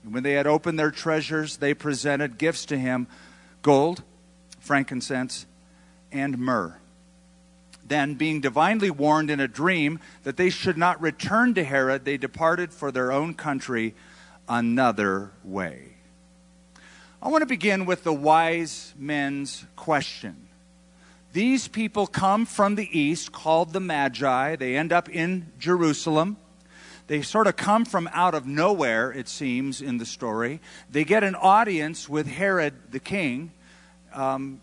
And 0.04 0.14
when 0.14 0.24
they 0.24 0.34
had 0.34 0.48
opened 0.48 0.78
their 0.78 0.92
treasures, 0.92 1.58
they 1.58 1.74
presented 1.74 2.38
gifts 2.38 2.66
to 2.66 2.78
him 2.78 3.08
gold, 3.62 4.04
frankincense, 4.60 5.46
and 6.12 6.38
myrrh. 6.38 6.78
Then, 7.88 8.16
being 8.16 8.42
divinely 8.42 8.90
warned 8.90 9.30
in 9.30 9.40
a 9.40 9.48
dream 9.48 10.00
that 10.24 10.38
they 10.38 10.50
should 10.50 10.78
not 10.78 11.02
return 11.02 11.54
to 11.54 11.64
Herod, 11.64 12.04
they 12.04 12.18
departed 12.18 12.74
for 12.74 12.92
their 12.92 13.12
own 13.12 13.36
country 13.36 13.94
another 14.50 15.32
way. 15.44 15.96
I 17.22 17.30
want 17.30 17.42
to 17.42 17.48
begin 17.48 17.86
with 17.86 18.04
the 18.04 18.14
wise 18.14 18.94
men's 18.98 19.66
question. 19.76 20.48
These 21.34 21.68
people 21.68 22.08
come 22.08 22.46
from 22.46 22.76
the 22.76 22.88
east, 22.98 23.32
called 23.32 23.74
the 23.74 23.80
Magi. 23.80 24.56
They 24.56 24.78
end 24.78 24.94
up 24.94 25.10
in 25.10 25.52
Jerusalem. 25.60 26.38
They 27.08 27.22
sort 27.22 27.48
of 27.48 27.56
come 27.56 27.86
from 27.86 28.10
out 28.14 28.34
of 28.34 28.48
nowhere, 28.48 29.12
it 29.12 29.28
seems, 29.28 29.82
in 29.82 29.98
the 29.98 30.06
story. 30.06 30.60
They 30.90 31.04
get 31.04 31.24
an 31.24 31.36
audience 31.36 32.10
with 32.10 32.26
Herod 32.26 32.74
the 32.92 33.00
king. 33.00 33.52
Um, 34.14 34.60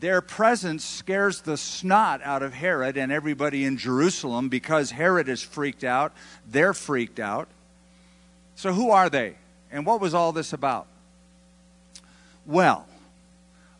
their 0.00 0.20
presence 0.20 0.84
scares 0.84 1.42
the 1.42 1.56
snot 1.56 2.20
out 2.24 2.42
of 2.42 2.52
Herod 2.52 2.96
and 2.96 3.10
everybody 3.12 3.64
in 3.64 3.78
Jerusalem 3.78 4.48
because 4.48 4.90
Herod 4.90 5.28
is 5.28 5.42
freaked 5.42 5.84
out. 5.84 6.12
They're 6.46 6.74
freaked 6.74 7.20
out. 7.20 7.48
So, 8.56 8.72
who 8.72 8.90
are 8.90 9.08
they? 9.08 9.36
And 9.70 9.86
what 9.86 10.00
was 10.00 10.12
all 10.12 10.32
this 10.32 10.52
about? 10.52 10.86
Well, 12.44 12.86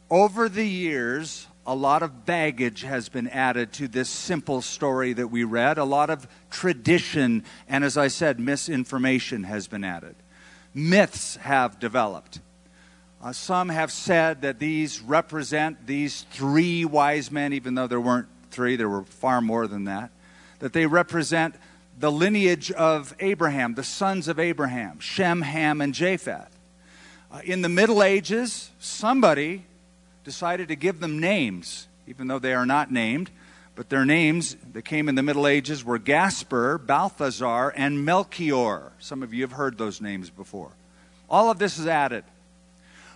over 0.08 0.48
the 0.48 0.66
years, 0.66 1.46
a 1.66 1.74
lot 1.74 2.02
of 2.02 2.26
baggage 2.26 2.82
has 2.82 3.08
been 3.08 3.28
added 3.28 3.72
to 3.74 3.86
this 3.86 4.08
simple 4.08 4.62
story 4.62 5.12
that 5.12 5.28
we 5.28 5.44
read. 5.44 5.78
A 5.78 5.84
lot 5.84 6.10
of 6.10 6.26
tradition, 6.50 7.44
and 7.68 7.84
as 7.84 7.96
I 7.96 8.08
said, 8.08 8.40
misinformation 8.40 9.44
has 9.44 9.68
been 9.68 9.84
added. 9.84 10.16
myths 10.74 11.36
have 11.36 11.78
developed. 11.78 12.40
Uh, 13.22 13.32
some 13.32 13.68
have 13.68 13.92
said 13.92 14.42
that 14.42 14.58
these 14.58 15.00
represent 15.00 15.86
these 15.86 16.22
three 16.32 16.84
wise 16.84 17.30
men, 17.30 17.52
even 17.52 17.74
though 17.74 17.86
there 17.86 18.00
weren't 18.00 18.26
three, 18.50 18.74
there 18.74 18.88
were 18.88 19.04
far 19.04 19.40
more 19.40 19.66
than 19.66 19.84
that. 19.84 20.10
That 20.58 20.72
they 20.72 20.86
represent 20.86 21.54
the 21.98 22.10
lineage 22.10 22.72
of 22.72 23.14
Abraham, 23.20 23.74
the 23.74 23.84
sons 23.84 24.28
of 24.28 24.40
Abraham, 24.40 24.98
Shem, 24.98 25.42
Ham, 25.42 25.80
and 25.80 25.94
Japheth. 25.94 26.58
Uh, 27.30 27.40
in 27.44 27.62
the 27.62 27.68
Middle 27.68 28.02
Ages, 28.02 28.70
somebody 28.78 29.64
decided 30.24 30.68
to 30.68 30.76
give 30.76 31.00
them 31.00 31.18
names, 31.18 31.88
even 32.06 32.26
though 32.26 32.38
they 32.38 32.54
are 32.54 32.66
not 32.66 32.90
named. 32.90 33.30
But 33.74 33.88
their 33.88 34.04
names 34.04 34.56
that 34.72 34.84
came 34.84 35.08
in 35.08 35.14
the 35.14 35.22
Middle 35.22 35.46
Ages 35.46 35.82
were 35.82 35.98
Gaspar, 35.98 36.78
Balthazar, 36.78 37.70
and 37.70 38.04
Melchior. 38.04 38.92
Some 38.98 39.22
of 39.22 39.32
you 39.32 39.42
have 39.42 39.52
heard 39.52 39.78
those 39.78 40.00
names 40.00 40.28
before. 40.28 40.72
All 41.30 41.50
of 41.50 41.58
this 41.58 41.78
is 41.78 41.86
added. 41.86 42.24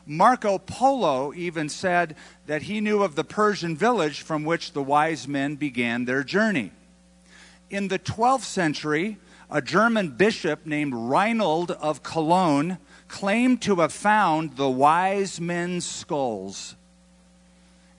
Marco 0.07 0.57
Polo 0.59 1.35
even 1.35 1.69
said 1.69 2.17
that 2.47 2.63
he 2.63 2.81
knew 2.81 3.03
of 3.03 3.17
the 3.17 3.25
Persian 3.25 3.77
village 3.77 4.23
from 4.23 4.45
which 4.45 4.73
the 4.73 4.83
wise 4.83 5.27
men 5.29 5.57
began 5.57 6.05
their 6.05 6.23
journey. 6.23 6.71
In 7.69 7.89
the 7.89 7.99
12th 7.99 8.45
century, 8.45 9.19
a 9.51 9.61
German 9.61 10.11
bishop 10.11 10.65
named 10.65 10.95
Reinald 10.95 11.73
of 11.73 12.03
Cologne 12.03 12.79
claimed 13.09 13.61
to 13.63 13.77
have 13.77 13.93
found 13.93 14.57
the 14.57 14.71
wise 14.71 15.41
men's 15.41 15.85
skulls 15.85 16.77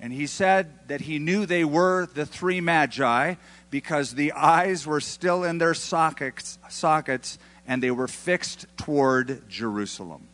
and 0.07 0.15
he 0.15 0.25
said 0.25 0.87
that 0.87 1.01
he 1.01 1.19
knew 1.19 1.45
they 1.45 1.65
were 1.65 2.05
the 2.05 2.25
three 2.25 2.61
magi 2.61 3.35
because 3.69 4.15
the 4.15 4.31
eyes 4.31 4.87
were 4.87 5.01
still 5.01 5.43
in 5.43 5.57
their 5.57 5.73
sockets, 5.73 6.57
sockets 6.69 7.37
and 7.67 7.83
they 7.83 7.91
were 7.91 8.07
fixed 8.07 8.67
toward 8.77 9.49
Jerusalem. 9.49 10.29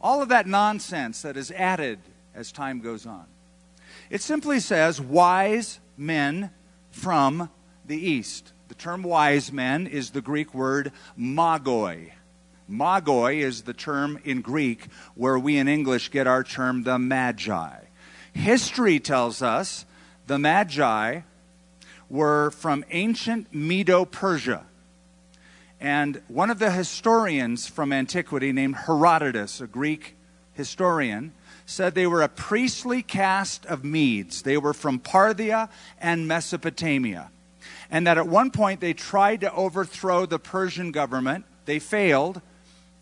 All 0.00 0.22
of 0.22 0.28
that 0.28 0.46
nonsense 0.46 1.22
that 1.22 1.36
is 1.36 1.50
added 1.50 1.98
as 2.32 2.52
time 2.52 2.78
goes 2.78 3.06
on. 3.06 3.24
It 4.08 4.22
simply 4.22 4.60
says 4.60 5.00
wise 5.00 5.80
men 5.96 6.52
from 6.92 7.50
the 7.86 7.98
east. 7.98 8.52
The 8.68 8.76
term 8.76 9.02
wise 9.02 9.50
men 9.50 9.88
is 9.88 10.10
the 10.10 10.22
Greek 10.22 10.54
word 10.54 10.92
magoi. 11.18 12.12
Magoi 12.70 13.42
is 13.42 13.62
the 13.62 13.74
term 13.74 14.20
in 14.24 14.42
Greek 14.42 14.86
where 15.16 15.40
we 15.40 15.56
in 15.56 15.66
English 15.66 16.12
get 16.12 16.28
our 16.28 16.44
term 16.44 16.84
the 16.84 17.00
magi. 17.00 17.87
History 18.38 19.00
tells 19.00 19.42
us 19.42 19.84
the 20.28 20.38
Magi 20.38 21.22
were 22.08 22.52
from 22.52 22.84
ancient 22.90 23.52
Medo 23.52 24.04
Persia. 24.04 24.64
And 25.80 26.22
one 26.28 26.48
of 26.48 26.60
the 26.60 26.70
historians 26.70 27.66
from 27.66 27.92
antiquity, 27.92 28.52
named 28.52 28.76
Herodotus, 28.76 29.60
a 29.60 29.66
Greek 29.66 30.16
historian, 30.52 31.32
said 31.66 31.96
they 31.96 32.06
were 32.06 32.22
a 32.22 32.28
priestly 32.28 33.02
caste 33.02 33.66
of 33.66 33.84
Medes. 33.84 34.42
They 34.42 34.56
were 34.56 34.72
from 34.72 35.00
Parthia 35.00 35.68
and 36.00 36.28
Mesopotamia. 36.28 37.30
And 37.90 38.06
that 38.06 38.18
at 38.18 38.28
one 38.28 38.52
point 38.52 38.80
they 38.80 38.94
tried 38.94 39.40
to 39.40 39.52
overthrow 39.52 40.26
the 40.26 40.38
Persian 40.38 40.92
government. 40.92 41.44
They 41.64 41.80
failed. 41.80 42.40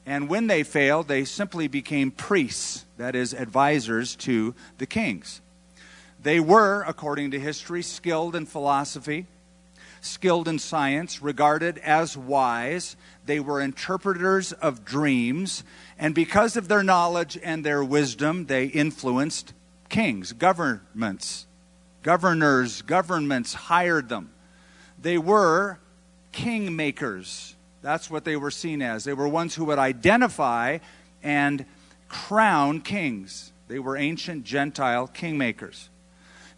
And 0.07 0.29
when 0.29 0.47
they 0.47 0.63
failed, 0.63 1.09
they 1.09 1.25
simply 1.25 1.67
became 1.67 2.13
priests, 2.13 2.85
that 2.97 3.17
is, 3.17 3.35
advisors 3.35 4.15
to 4.17 4.55
the 4.79 4.87
kings. 4.87 5.41
They 6.23 6.39
were, 6.39 6.85
according 6.87 7.33
to 7.33 7.41
history, 7.41 7.83
skilled 7.83 8.37
in 8.37 8.47
philosophy, 8.47 9.27
skilled 10.01 10.47
in 10.47 10.61
science, 10.61 11.21
regarded 11.21 11.79
as 11.79 12.17
wise. 12.17 12.95
They 13.27 13.41
were 13.41 13.61
interpreters 13.61 14.53
of 14.53 14.85
dreams. 14.85 15.65
And 15.99 16.15
because 16.15 16.57
of 16.57 16.69
their 16.69 16.85
knowledge 16.85 17.37
and 17.43 17.65
their 17.65 17.83
wisdom, 17.83 18.47
they 18.47 18.67
influenced 18.67 19.55
kings, 19.89 20.33
governments. 20.33 21.47
Governors, 22.05 22.83
governments 22.83 23.55
hired 23.55 24.09
them. 24.09 24.31
They 25.03 25.19
were 25.19 25.81
kingmakers 26.33 27.56
that's 27.83 28.11
what 28.11 28.25
they 28.25 28.37
were 28.37 28.51
seen 28.51 28.83
as. 28.83 29.05
They 29.05 29.13
were 29.13 29.29
ones 29.29 29.55
who 29.55 29.65
would 29.67 29.79
identify 29.79 30.79
and 31.23 31.65
crown 32.09 32.81
kings. 32.81 33.53
They 33.69 33.79
were 33.79 33.97
ancient 33.97 34.45
Gentile 34.45 35.09
kingmakers. 35.09 35.89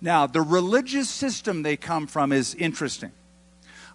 Now, 0.00 0.26
the 0.26 0.42
religious 0.42 1.08
system 1.08 1.62
they 1.62 1.76
come 1.76 2.06
from 2.06 2.32
is 2.32 2.54
interesting. 2.54 3.12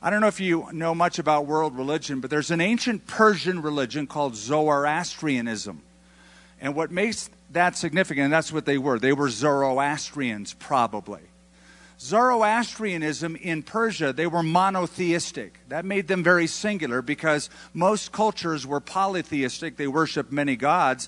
I 0.02 0.10
don't 0.10 0.20
know 0.20 0.28
if 0.28 0.42
you 0.42 0.68
know 0.74 0.94
much 0.94 1.18
about 1.18 1.46
world 1.46 1.78
religion, 1.78 2.20
but 2.20 2.30
there's 2.30 2.52
an 2.52 2.60
ancient 2.60 3.08
Persian 3.08 3.62
religion 3.62 4.06
called 4.06 4.36
Zoroastrianism. 4.36 5.82
And 6.60 6.76
what 6.76 6.92
makes 6.92 7.30
that 7.52 7.78
significant, 7.78 8.26
and 8.26 8.34
that's 8.34 8.52
what 8.52 8.66
they 8.66 8.78
were, 8.78 9.00
they 9.00 9.14
were 9.14 9.30
Zoroastrians, 9.30 10.54
probably. 10.54 11.22
Zoroastrianism 12.00 13.36
in 13.36 13.64
Persia, 13.64 14.14
they 14.14 14.28
were 14.28 14.44
monotheistic. 14.44 15.60
That 15.70 15.86
made 15.86 16.08
them 16.08 16.24
very 16.24 16.48
singular 16.48 17.02
because 17.02 17.50
most 17.74 18.12
cultures 18.12 18.66
were 18.68 18.80
polytheistic. 18.80 19.78
They 19.78 19.88
worshiped 19.88 20.32
many 20.32 20.56
gods, 20.56 21.08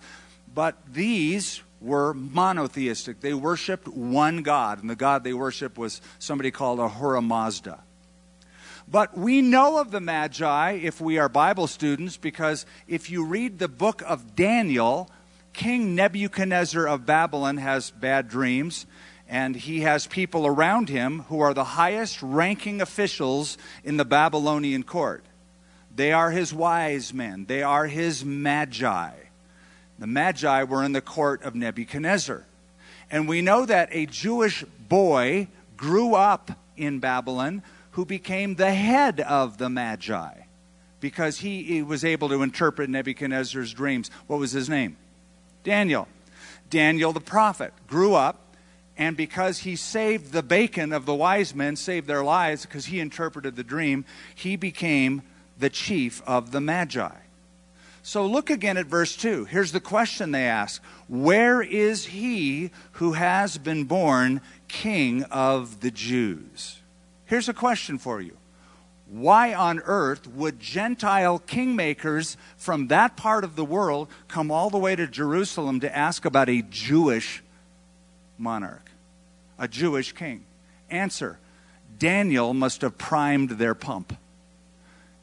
but 0.53 0.77
these 0.91 1.61
were 1.81 2.13
monotheistic. 2.13 3.21
They 3.21 3.33
worshiped 3.33 3.87
one 3.87 4.41
God, 4.41 4.81
and 4.81 4.89
the 4.89 4.95
God 4.95 5.23
they 5.23 5.33
worshiped 5.33 5.77
was 5.77 6.01
somebody 6.19 6.51
called 6.51 6.79
Ahura 6.79 7.21
Mazda. 7.21 7.83
But 8.87 9.17
we 9.17 9.41
know 9.41 9.79
of 9.79 9.91
the 9.91 9.99
Magi 9.99 10.71
if 10.73 11.01
we 11.01 11.17
are 11.17 11.27
Bible 11.27 11.67
students 11.67 12.17
because 12.17 12.65
if 12.87 13.09
you 13.09 13.25
read 13.25 13.57
the 13.57 13.67
book 13.67 14.03
of 14.05 14.35
Daniel, 14.35 15.09
King 15.53 15.95
Nebuchadnezzar 15.95 16.87
of 16.87 17.05
Babylon 17.05 17.57
has 17.57 17.89
bad 17.89 18.27
dreams 18.27 18.85
and 19.27 19.55
he 19.55 19.81
has 19.81 20.07
people 20.07 20.45
around 20.45 20.89
him 20.89 21.21
who 21.29 21.39
are 21.39 21.53
the 21.53 21.63
highest 21.63 22.21
ranking 22.21 22.81
officials 22.81 23.57
in 23.83 23.97
the 23.97 24.05
Babylonian 24.05 24.83
court. 24.83 25.23
They 25.95 26.11
are 26.11 26.31
his 26.31 26.53
wise 26.53 27.13
men, 27.13 27.45
they 27.45 27.63
are 27.63 27.87
his 27.87 28.23
magi. 28.23 29.11
The 29.97 30.07
magi 30.07 30.63
were 30.63 30.83
in 30.83 30.91
the 30.91 31.01
court 31.01 31.43
of 31.43 31.55
Nebuchadnezzar. 31.55 32.43
And 33.09 33.27
we 33.27 33.41
know 33.41 33.65
that 33.65 33.89
a 33.91 34.05
Jewish 34.05 34.63
boy 34.89 35.47
grew 35.77 36.15
up 36.15 36.51
in 36.75 36.99
Babylon 36.99 37.63
who 37.91 38.05
became 38.05 38.55
the 38.55 38.73
head 38.73 39.21
of 39.21 39.57
the 39.57 39.69
magi 39.69 40.33
because 40.99 41.39
he, 41.39 41.63
he 41.63 41.81
was 41.81 42.03
able 42.03 42.27
to 42.29 42.41
interpret 42.41 42.89
Nebuchadnezzar's 42.89 43.73
dreams. 43.73 44.11
What 44.27 44.39
was 44.39 44.51
his 44.51 44.67
name? 44.67 44.97
Daniel. 45.63 46.07
Daniel 46.69 47.13
the 47.13 47.21
prophet 47.21 47.73
grew 47.87 48.15
up 48.15 48.44
and 48.97 49.17
because 49.17 49.59
he 49.59 49.75
saved 49.75 50.31
the 50.31 50.43
bacon 50.43 50.93
of 50.93 51.05
the 51.05 51.15
wise 51.15 51.53
men, 51.53 51.75
saved 51.75 52.07
their 52.07 52.23
lives 52.23 52.65
because 52.65 52.85
he 52.85 52.99
interpreted 52.99 53.55
the 53.55 53.63
dream, 53.63 54.05
he 54.33 54.55
became 54.55 55.21
the 55.59 55.69
chief 55.69 56.21
of 56.25 56.51
the 56.51 56.61
Magi. 56.61 57.11
So 58.03 58.25
look 58.25 58.49
again 58.49 58.77
at 58.77 58.85
verse 58.85 59.15
2. 59.15 59.45
Here's 59.45 59.71
the 59.71 59.79
question 59.79 60.31
they 60.31 60.45
ask 60.45 60.81
Where 61.07 61.61
is 61.61 62.05
he 62.05 62.69
who 62.93 63.13
has 63.13 63.57
been 63.57 63.85
born 63.85 64.41
king 64.67 65.23
of 65.23 65.81
the 65.81 65.91
Jews? 65.91 66.77
Here's 67.25 67.49
a 67.49 67.53
question 67.53 67.97
for 67.97 68.21
you. 68.21 68.37
Why 69.07 69.53
on 69.53 69.81
earth 69.85 70.27
would 70.27 70.59
Gentile 70.59 71.39
kingmakers 71.39 72.37
from 72.57 72.87
that 72.87 73.17
part 73.17 73.43
of 73.43 73.55
the 73.55 73.65
world 73.65 74.07
come 74.27 74.51
all 74.51 74.69
the 74.69 74.77
way 74.77 74.95
to 74.95 75.07
Jerusalem 75.07 75.79
to 75.81 75.95
ask 75.95 76.25
about 76.25 76.49
a 76.49 76.61
Jewish 76.61 77.43
monarch, 78.37 78.84
a 79.57 79.67
Jewish 79.67 80.13
king? 80.13 80.45
Answer 80.89 81.39
Daniel 81.97 82.53
must 82.53 82.81
have 82.81 82.97
primed 82.97 83.51
their 83.51 83.73
pump. 83.73 84.17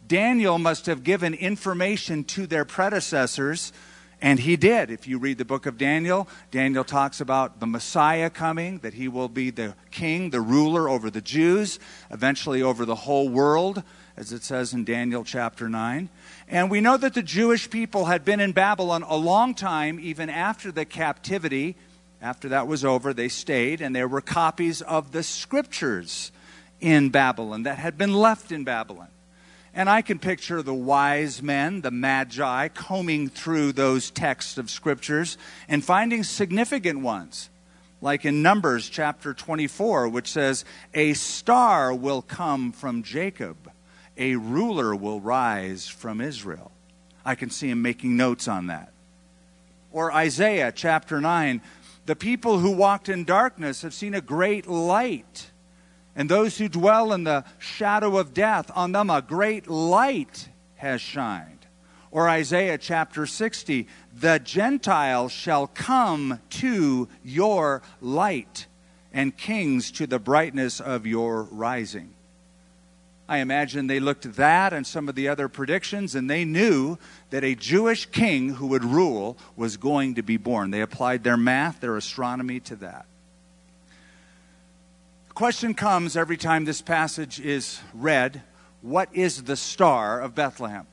Daniel 0.09 0.59
must 0.59 0.87
have 0.87 1.05
given 1.05 1.35
information 1.35 2.25
to 2.25 2.47
their 2.47 2.65
predecessors, 2.65 3.73
and 4.21 4.39
he 4.39 4.57
did. 4.57 4.91
If 4.91 5.07
you 5.07 5.19
read 5.19 5.39
the 5.39 5.45
book 5.45 5.65
of 5.67 5.79
Daniel, 5.79 6.29
Daniel 6.51 6.85
talks 6.85 7.21
about 7.21 7.61
the 7.61 7.67
Messiah 7.67 8.29
coming, 8.29 8.79
that 8.79 8.95
he 8.95 9.09
will 9.09 9.29
be 9.29 9.51
the 9.51 9.75
king, 9.91 10.31
the 10.31 10.41
ruler 10.41 10.89
over 10.89 11.11
the 11.11 11.21
Jews, 11.21 11.79
eventually 12.11 12.63
over 12.63 12.85
the 12.85 12.95
whole 12.95 13.29
world, 13.29 13.83
as 14.17 14.33
it 14.33 14.43
says 14.43 14.75
in 14.75 14.85
Daniel 14.85 15.25
chapter 15.25 15.69
9. 15.69 16.09
And 16.49 16.71
we 16.71 16.81
know 16.81 16.97
that 16.97 17.15
the 17.15 17.23
Jewish 17.23 17.71
people 17.71 18.07
had 18.07 18.25
been 18.25 18.41
in 18.41 18.53
Babylon 18.53 19.05
a 19.07 19.17
long 19.17 19.55
time, 19.55 19.99
even 20.01 20.29
after 20.29 20.71
the 20.71 20.85
captivity 20.85 21.77
after 22.23 22.51
that 22.51 22.69
was 22.69 22.85
over, 22.85 23.13
they 23.13 23.29
stayed, 23.29 23.81
and 23.81 23.95
there 23.95 24.07
were 24.07 24.21
copies 24.21 24.81
of 24.81 25.11
the 25.11 25.25
scriptures 25.25 26.31
in 26.81 27.09
Babylon 27.09 27.65
that 27.65 27.79
had 27.79 27.99
been 27.99 28.15
left 28.15 28.53
in 28.53 28.63
Babylon. 28.63 29.09
And 29.75 29.91
I 29.91 30.03
can 30.03 30.21
picture 30.21 30.63
the 30.63 30.75
wise 30.75 31.43
men, 31.43 31.81
the 31.81 31.91
magi, 31.91 32.69
combing 32.69 33.29
through 33.29 33.73
those 33.73 34.11
texts 34.11 34.57
of 34.57 34.71
scriptures 34.71 35.37
and 35.69 35.85
finding 35.85 36.23
significant 36.23 37.01
ones. 37.01 37.51
Like 38.01 38.25
in 38.25 38.43
Numbers 38.43 38.89
chapter 38.89 39.35
24, 39.35 40.09
which 40.09 40.29
says, 40.29 40.65
A 40.95 41.15
star 41.15 41.93
will 41.93 42.23
come 42.23 42.71
from 42.71 43.03
Jacob, 43.03 43.57
a 44.17 44.37
ruler 44.37 44.95
will 44.95 45.21
rise 45.21 45.89
from 45.89 46.21
Israel. 46.21 46.71
I 47.25 47.35
can 47.35 47.51
see 47.51 47.71
him 47.71 47.83
making 47.83 48.17
notes 48.17 48.47
on 48.47 48.69
that. 48.69 48.93
Or 49.91 50.13
Isaiah 50.13 50.73
chapter 50.73 51.21
9 51.21 51.61
the 52.07 52.17
people 52.17 52.59
who 52.59 52.71
walked 52.71 53.09
in 53.09 53.25
darkness 53.25 53.83
have 53.83 53.95
seen 53.95 54.15
a 54.15 54.21
great 54.21 54.67
light. 54.67 55.51
And 56.15 56.29
those 56.29 56.59
who 56.59 56.69
dwell 56.69 57.13
in 57.13 57.25
the 57.25 57.45
shadow 57.59 58.19
of 58.19 58.35
death, 58.35 58.71
on 58.75 58.93
them 58.93 59.09
a 59.09 59.23
great 59.23 59.69
light 59.69 60.49
has 60.77 61.01
shined. 61.01 61.67
Or 62.11 62.29
Isaiah 62.29 62.77
chapter 62.77 63.25
60, 63.25 63.87
the 64.15 64.39
Gentiles 64.39 65.33
shall 65.33 65.67
come 65.67 66.41
to 66.51 67.09
your 67.25 67.83
light, 68.03 68.67
and 69.13 69.37
kings 69.37 69.91
to 69.93 70.07
the 70.07 70.19
brightness 70.19 70.81
of 70.81 71.07
your 71.07 71.45
rising. 71.45 72.12
I 73.33 73.39
imagine 73.39 73.87
they 73.87 73.99
looked 73.99 74.27
at 74.27 74.37
that 74.37 74.75
and 74.75 74.87
some 74.87 75.09
of 75.09 75.15
the 75.15 75.29
other 75.29 75.49
predictions, 75.49 76.15
and 76.15 76.29
they 76.29 76.45
knew 76.45 76.99
that 77.31 77.43
a 77.43 77.55
Jewish 77.55 78.05
king 78.05 78.51
who 78.51 78.67
would 78.67 78.85
rule 78.85 79.39
was 79.57 79.79
going 79.79 80.17
to 80.17 80.23
be 80.23 80.37
born. 80.37 80.71
They 80.71 80.83
applied 80.83 81.25
their 81.25 81.39
math, 81.39 81.81
their 81.81 81.97
astronomy 81.97 82.61
to 82.61 82.77
that. 82.77 83.07
The 85.29 85.33
question 85.33 85.73
comes 85.73 86.15
every 86.15 86.37
time 86.37 86.67
this 86.67 86.83
passage 86.83 87.41
is 87.41 87.81
read 87.95 88.43
what 88.83 89.09
is 89.15 89.45
the 89.45 89.57
star 89.57 90.21
of 90.21 90.35
Bethlehem? 90.35 90.87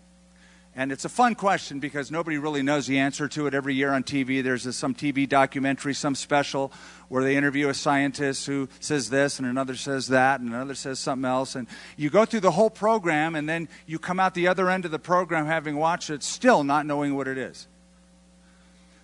And 0.80 0.94
it's 0.94 1.04
a 1.04 1.10
fun 1.10 1.36
question 1.36 1.82
because 1.82 2.10
nobody 2.10 2.38
really 2.38 2.64
knows 2.64 2.88
the 2.88 3.00
answer 3.00 3.28
to 3.28 3.48
it. 3.48 3.54
Every 3.54 3.76
year 3.76 3.92
on 3.92 4.02
TV, 4.02 4.42
there's 4.42 4.66
a, 4.66 4.72
some 4.72 4.96
TV 4.96 5.28
documentary, 5.28 5.94
some 5.94 6.16
special, 6.16 6.72
where 7.10 7.22
they 7.22 7.36
interview 7.36 7.68
a 7.68 7.74
scientist 7.74 8.46
who 8.46 8.70
says 8.80 9.10
this, 9.10 9.40
and 9.40 9.46
another 9.46 9.76
says 9.76 10.08
that, 10.08 10.40
and 10.40 10.48
another 10.48 10.76
says 10.76 10.98
something 10.98 11.30
else. 11.30 11.56
And 11.56 11.68
you 11.98 12.10
go 12.10 12.24
through 12.24 12.40
the 12.40 12.52
whole 12.52 12.70
program, 12.70 13.36
and 13.36 13.50
then 13.50 13.68
you 13.88 14.00
come 14.00 14.22
out 14.22 14.34
the 14.36 14.48
other 14.48 14.70
end 14.70 14.86
of 14.86 14.92
the 14.92 15.00
program 15.00 15.48
having 15.48 15.76
watched 15.76 16.10
it, 16.12 16.24
still 16.24 16.64
not 16.64 16.86
knowing 16.86 17.14
what 17.14 17.28
it 17.28 17.38
is. 17.38 17.68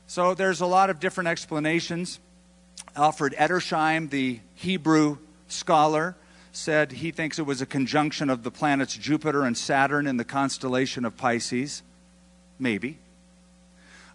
So 0.07 0.33
there's 0.33 0.61
a 0.61 0.65
lot 0.65 0.89
of 0.89 1.01
different 1.01 1.27
explanations. 1.27 2.21
Alfred 2.95 3.33
Edersheim, 3.33 4.09
the 4.09 4.39
Hebrew 4.53 5.17
scholar, 5.49 6.15
said 6.55 6.93
he 6.93 7.11
thinks 7.11 7.37
it 7.37 7.45
was 7.45 7.61
a 7.61 7.65
conjunction 7.65 8.29
of 8.29 8.43
the 8.43 8.51
planets 8.51 8.95
Jupiter 8.95 9.43
and 9.43 9.57
Saturn 9.57 10.07
in 10.07 10.17
the 10.17 10.23
constellation 10.23 11.05
of 11.05 11.17
Pisces. 11.17 11.83
Maybe. 12.57 12.97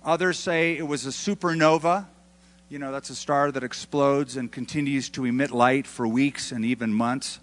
Others 0.04 0.38
say 0.38 0.76
it 0.76 0.86
was 0.86 1.04
a 1.04 1.10
supernova. 1.10 2.06
You 2.70 2.78
know, 2.78 2.92
that's 2.92 3.10
a 3.10 3.14
star 3.14 3.52
that 3.52 3.62
explodes 3.62 4.36
and 4.36 4.50
continues 4.50 5.10
to 5.10 5.26
emit 5.26 5.50
light 5.50 5.86
for 5.86 6.08
weeks 6.08 6.52
and 6.52 6.64
even 6.64 6.94
months. 6.94 7.40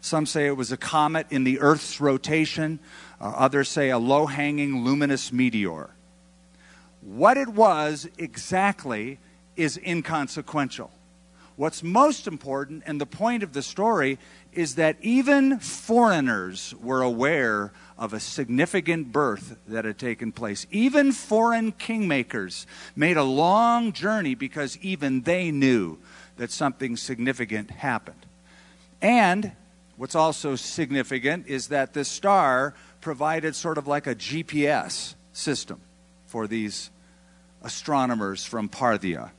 Some 0.00 0.24
say 0.24 0.46
it 0.46 0.56
was 0.56 0.72
a 0.72 0.76
comet 0.76 1.26
in 1.30 1.44
the 1.44 1.60
Earth's 1.60 2.00
rotation. 2.00 2.78
Uh, 3.20 3.32
others 3.36 3.68
say 3.68 3.90
a 3.90 3.98
low 3.98 4.26
hanging 4.26 4.84
luminous 4.84 5.32
meteor. 5.32 5.90
What 7.02 7.36
it 7.36 7.48
was 7.48 8.08
exactly 8.16 9.18
is 9.56 9.78
inconsequential. 9.84 10.90
What's 11.56 11.82
most 11.82 12.28
important 12.28 12.84
and 12.86 13.00
the 13.00 13.06
point 13.06 13.42
of 13.42 13.52
the 13.52 13.62
story 13.62 14.20
is 14.52 14.76
that 14.76 14.96
even 15.02 15.58
foreigners 15.58 16.74
were 16.80 17.02
aware 17.02 17.72
of 17.96 18.12
a 18.12 18.20
significant 18.20 19.12
birth 19.12 19.56
that 19.66 19.84
had 19.84 19.98
taken 19.98 20.32
place. 20.32 20.66
Even 20.70 21.12
foreign 21.12 21.72
kingmakers 21.72 22.66
made 22.96 23.16
a 23.16 23.22
long 23.22 23.92
journey 23.92 24.34
because 24.34 24.78
even 24.78 25.22
they 25.22 25.50
knew 25.50 25.98
that 26.36 26.50
something 26.50 26.96
significant 26.96 27.70
happened. 27.70 28.24
And 29.02 29.52
what's 29.96 30.14
also 30.14 30.56
significant 30.56 31.46
is 31.46 31.68
that 31.68 31.92
this 31.92 32.08
star 32.08 32.74
provided 33.00 33.54
sort 33.54 33.78
of 33.78 33.86
like 33.86 34.06
a 34.06 34.14
GPS 34.14 35.14
system 35.32 35.80
for 36.26 36.46
these 36.46 36.90
astronomers 37.62 38.44
from 38.44 38.68
Parthia 38.68 39.30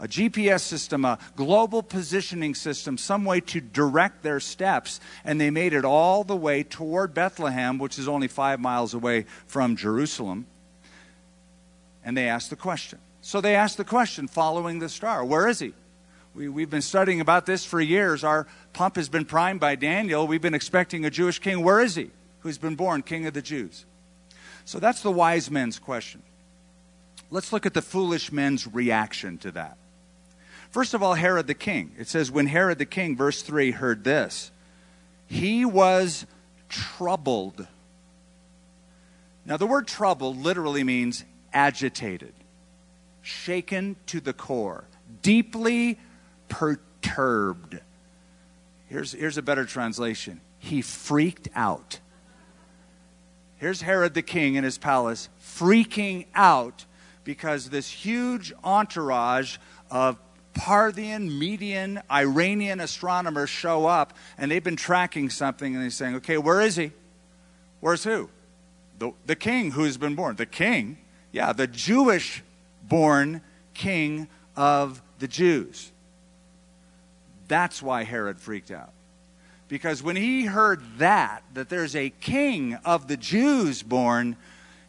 a 0.00 0.06
GPS 0.06 0.60
system, 0.60 1.04
a 1.04 1.18
global 1.34 1.82
positioning 1.82 2.54
system, 2.54 2.96
some 2.96 3.24
way 3.24 3.40
to 3.40 3.60
direct 3.60 4.22
their 4.22 4.40
steps. 4.40 5.00
And 5.24 5.40
they 5.40 5.50
made 5.50 5.72
it 5.72 5.84
all 5.84 6.24
the 6.24 6.36
way 6.36 6.62
toward 6.62 7.14
Bethlehem, 7.14 7.78
which 7.78 7.98
is 7.98 8.08
only 8.08 8.28
five 8.28 8.60
miles 8.60 8.94
away 8.94 9.26
from 9.46 9.76
Jerusalem. 9.76 10.46
And 12.04 12.16
they 12.16 12.28
asked 12.28 12.50
the 12.50 12.56
question. 12.56 13.00
So 13.20 13.40
they 13.40 13.56
asked 13.56 13.76
the 13.76 13.84
question 13.84 14.28
following 14.28 14.78
the 14.78 14.88
star 14.88 15.24
Where 15.24 15.48
is 15.48 15.58
he? 15.58 15.74
We, 16.34 16.48
we've 16.48 16.70
been 16.70 16.82
studying 16.82 17.20
about 17.20 17.46
this 17.46 17.64
for 17.64 17.80
years. 17.80 18.22
Our 18.22 18.46
pump 18.72 18.96
has 18.96 19.08
been 19.08 19.24
primed 19.24 19.58
by 19.58 19.74
Daniel. 19.74 20.26
We've 20.26 20.40
been 20.40 20.54
expecting 20.54 21.04
a 21.04 21.10
Jewish 21.10 21.40
king. 21.40 21.64
Where 21.64 21.80
is 21.80 21.96
he? 21.96 22.10
Who's 22.40 22.58
been 22.58 22.76
born 22.76 23.02
king 23.02 23.26
of 23.26 23.34
the 23.34 23.42
Jews? 23.42 23.84
So 24.64 24.78
that's 24.78 25.02
the 25.02 25.10
wise 25.10 25.50
men's 25.50 25.78
question. 25.78 26.22
Let's 27.30 27.52
look 27.52 27.66
at 27.66 27.74
the 27.74 27.82
foolish 27.82 28.30
men's 28.30 28.66
reaction 28.66 29.38
to 29.38 29.50
that. 29.52 29.76
First 30.70 30.94
of 30.94 31.02
all, 31.02 31.14
Herod 31.14 31.46
the 31.46 31.54
king. 31.54 31.92
It 31.98 32.08
says, 32.08 32.30
when 32.30 32.46
Herod 32.46 32.78
the 32.78 32.86
king, 32.86 33.16
verse 33.16 33.42
3, 33.42 33.70
heard 33.70 34.04
this, 34.04 34.50
he 35.26 35.64
was 35.64 36.26
troubled. 36.68 37.66
Now, 39.44 39.56
the 39.56 39.66
word 39.66 39.86
troubled 39.86 40.36
literally 40.36 40.84
means 40.84 41.24
agitated, 41.52 42.34
shaken 43.22 43.96
to 44.06 44.20
the 44.20 44.34
core, 44.34 44.84
deeply 45.22 45.98
perturbed. 46.48 47.80
Here's, 48.86 49.12
here's 49.12 49.38
a 49.38 49.42
better 49.42 49.64
translation 49.64 50.40
he 50.58 50.82
freaked 50.82 51.48
out. 51.54 52.00
Here's 53.56 53.80
Herod 53.82 54.14
the 54.14 54.22
king 54.22 54.54
in 54.54 54.64
his 54.64 54.78
palace 54.78 55.28
freaking 55.42 56.26
out 56.34 56.84
because 57.24 57.70
this 57.70 57.90
huge 57.90 58.52
entourage 58.64 59.58
of 59.90 60.18
Parthian, 60.58 61.38
Median, 61.38 62.02
Iranian 62.10 62.80
astronomers 62.80 63.48
show 63.48 63.86
up 63.86 64.12
and 64.36 64.50
they've 64.50 64.62
been 64.62 64.74
tracking 64.74 65.30
something 65.30 65.72
and 65.72 65.82
they're 65.82 65.90
saying, 65.90 66.16
okay, 66.16 66.36
where 66.36 66.60
is 66.60 66.74
he? 66.74 66.90
Where's 67.78 68.02
who? 68.02 68.28
The, 68.98 69.12
the 69.24 69.36
king 69.36 69.70
who's 69.70 69.96
been 69.96 70.16
born. 70.16 70.34
The 70.34 70.46
king, 70.46 70.98
yeah, 71.30 71.52
the 71.52 71.68
Jewish 71.68 72.42
born 72.82 73.40
king 73.72 74.26
of 74.56 75.00
the 75.20 75.28
Jews. 75.28 75.92
That's 77.46 77.80
why 77.80 78.02
Herod 78.02 78.40
freaked 78.40 78.72
out. 78.72 78.90
Because 79.68 80.02
when 80.02 80.16
he 80.16 80.46
heard 80.46 80.82
that, 80.98 81.44
that 81.54 81.68
there's 81.68 81.94
a 81.94 82.10
king 82.10 82.74
of 82.84 83.06
the 83.06 83.16
Jews 83.16 83.84
born, 83.84 84.36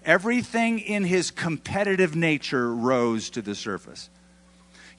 everything 0.04 0.80
in 0.80 1.04
his 1.04 1.30
competitive 1.30 2.16
nature 2.16 2.74
rose 2.74 3.30
to 3.30 3.44
the 3.44 3.54
surface. 3.54 4.10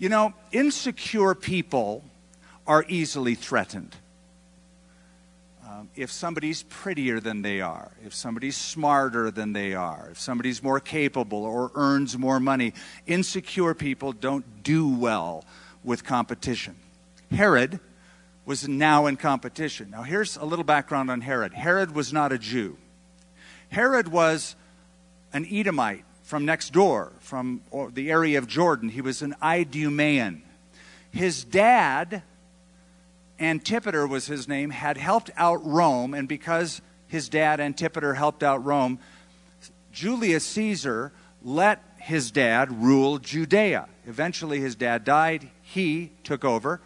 You 0.01 0.09
know, 0.09 0.33
insecure 0.51 1.35
people 1.35 2.03
are 2.67 2.87
easily 2.89 3.35
threatened. 3.35 3.95
Um, 5.69 5.91
if 5.95 6.11
somebody's 6.11 6.63
prettier 6.63 7.21
than 7.21 7.43
they 7.43 7.61
are, 7.61 7.93
if 8.03 8.15
somebody's 8.15 8.57
smarter 8.57 9.31
than 9.31 9.53
they 9.53 9.75
are, 9.75 10.09
if 10.11 10.19
somebody's 10.19 10.63
more 10.63 10.81
capable 10.81 11.45
or 11.45 11.71
earns 11.75 12.17
more 12.17 12.41
money, 12.41 12.73
insecure 13.07 13.75
people 13.75 14.13
don't 14.13 14.63
do 14.63 14.89
well 14.89 15.45
with 15.85 16.03
competition. 16.03 16.77
Herod 17.31 17.79
was 18.47 18.67
now 18.67 19.05
in 19.05 19.19
competition. 19.19 19.91
Now, 19.91 20.03
here's 20.03 20.39
a 20.39 20.47
little 20.47 20.65
background 20.65 21.11
on 21.11 21.21
Herod 21.21 21.53
Herod 21.53 21.95
was 21.95 22.11
not 22.11 22.33
a 22.33 22.39
Jew, 22.39 22.79
Herod 23.69 24.09
was 24.09 24.57
an 25.35 25.47
Edomite 25.49 26.05
from 26.31 26.45
next 26.45 26.73
door, 26.73 27.11
from 27.19 27.61
the 27.93 28.09
area 28.09 28.39
of 28.39 28.47
Jordan. 28.47 28.89
He 28.89 29.01
was 29.01 29.21
an 29.21 29.35
Idumean. 29.43 30.43
His 31.11 31.43
dad, 31.43 32.23
Antipater 33.41 34.07
was 34.07 34.27
his 34.27 34.47
name, 34.47 34.71
had 34.71 34.97
helped 34.97 35.33
out 35.37 35.67
Rome, 35.67 36.15
and 36.15 36.29
because 36.29 36.83
his 37.09 37.29
dad, 37.29 37.59
Antipater, 37.59 38.15
helped 38.15 38.45
out 38.45 38.65
Rome, 38.65 39.01
Julius 39.91 40.45
Caesar 40.47 41.11
let 41.43 41.83
his 41.99 42.31
dad 42.31 42.81
rule 42.81 43.19
Judea. 43.19 43.89
Eventually, 44.07 44.61
his 44.61 44.77
dad 44.77 45.05
died. 45.05 45.51
He 45.63 46.13
took 46.23 46.45
over. 46.45 46.81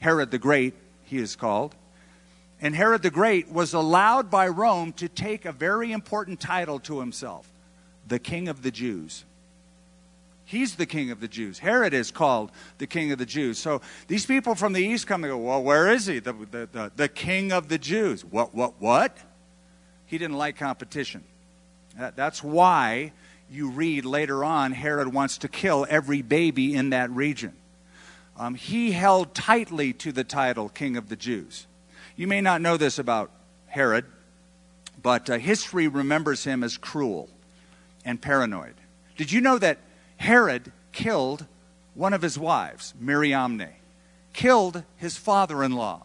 Herod 0.00 0.32
the 0.32 0.40
Great, 0.40 0.74
he 1.04 1.18
is 1.18 1.36
called. 1.36 1.76
And 2.60 2.74
Herod 2.74 3.02
the 3.02 3.10
Great 3.10 3.48
was 3.48 3.74
allowed 3.74 4.28
by 4.28 4.48
Rome 4.48 4.92
to 4.94 5.08
take 5.08 5.44
a 5.44 5.52
very 5.52 5.92
important 5.92 6.40
title 6.40 6.80
to 6.80 6.98
himself 6.98 7.48
the 8.08 8.18
king 8.18 8.48
of 8.48 8.62
the 8.62 8.70
Jews. 8.70 9.24
He's 10.44 10.76
the 10.76 10.86
king 10.86 11.10
of 11.10 11.20
the 11.20 11.28
Jews. 11.28 11.58
Herod 11.58 11.92
is 11.92 12.10
called 12.10 12.50
the 12.78 12.86
king 12.86 13.12
of 13.12 13.18
the 13.18 13.26
Jews. 13.26 13.58
So 13.58 13.82
these 14.06 14.24
people 14.24 14.54
from 14.54 14.72
the 14.72 14.82
east 14.82 15.06
come 15.06 15.22
and 15.22 15.30
go, 15.30 15.36
well, 15.36 15.62
where 15.62 15.92
is 15.92 16.06
he? 16.06 16.20
The, 16.20 16.32
the, 16.32 16.68
the, 16.72 16.92
the 16.96 17.08
king 17.08 17.52
of 17.52 17.68
the 17.68 17.76
Jews. 17.76 18.24
What, 18.24 18.54
what, 18.54 18.80
what? 18.80 19.14
He 20.06 20.16
didn't 20.16 20.38
like 20.38 20.56
competition. 20.56 21.22
That, 21.98 22.16
that's 22.16 22.42
why 22.42 23.12
you 23.50 23.68
read 23.70 24.06
later 24.06 24.42
on 24.42 24.72
Herod 24.72 25.12
wants 25.12 25.38
to 25.38 25.48
kill 25.48 25.86
every 25.90 26.22
baby 26.22 26.74
in 26.74 26.90
that 26.90 27.10
region. 27.10 27.52
Um, 28.38 28.54
he 28.54 28.92
held 28.92 29.34
tightly 29.34 29.92
to 29.94 30.12
the 30.12 30.24
title 30.24 30.70
king 30.70 30.96
of 30.96 31.10
the 31.10 31.16
Jews. 31.16 31.66
You 32.16 32.26
may 32.26 32.40
not 32.40 32.62
know 32.62 32.78
this 32.78 32.98
about 32.98 33.30
Herod, 33.66 34.06
but 35.02 35.28
uh, 35.28 35.38
history 35.38 35.88
remembers 35.88 36.44
him 36.44 36.64
as 36.64 36.78
cruel. 36.78 37.28
And 38.04 38.20
paranoid. 38.20 38.74
Did 39.16 39.32
you 39.32 39.40
know 39.40 39.58
that 39.58 39.78
Herod 40.16 40.72
killed 40.92 41.46
one 41.94 42.12
of 42.12 42.22
his 42.22 42.38
wives, 42.38 42.94
Mariamne, 43.00 43.68
killed 44.32 44.84
his 44.96 45.16
father 45.16 45.62
in 45.64 45.72
law? 45.72 46.04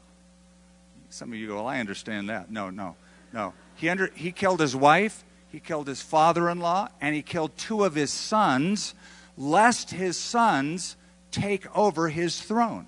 Some 1.09 1.31
of 1.31 1.37
you 1.37 1.47
go, 1.47 1.55
well, 1.55 1.67
I 1.67 1.79
understand 1.79 2.29
that. 2.29 2.49
No, 2.49 2.71
no, 2.71 2.95
no. 3.31 3.53
He, 3.75 3.89
under, 3.89 4.09
he 4.15 4.31
killed 4.31 4.59
his 4.59 4.75
wife, 4.75 5.23
he 5.49 5.59
killed 5.59 5.87
his 5.87 6.01
father 6.01 6.49
in 6.49 6.59
law, 6.59 6.89
and 6.99 7.13
he 7.13 7.21
killed 7.21 7.55
two 7.55 7.83
of 7.83 7.93
his 7.93 8.11
sons, 8.11 8.95
lest 9.37 9.91
his 9.91 10.17
sons 10.17 10.95
take 11.29 11.65
over 11.77 12.09
his 12.09 12.41
throne. 12.41 12.87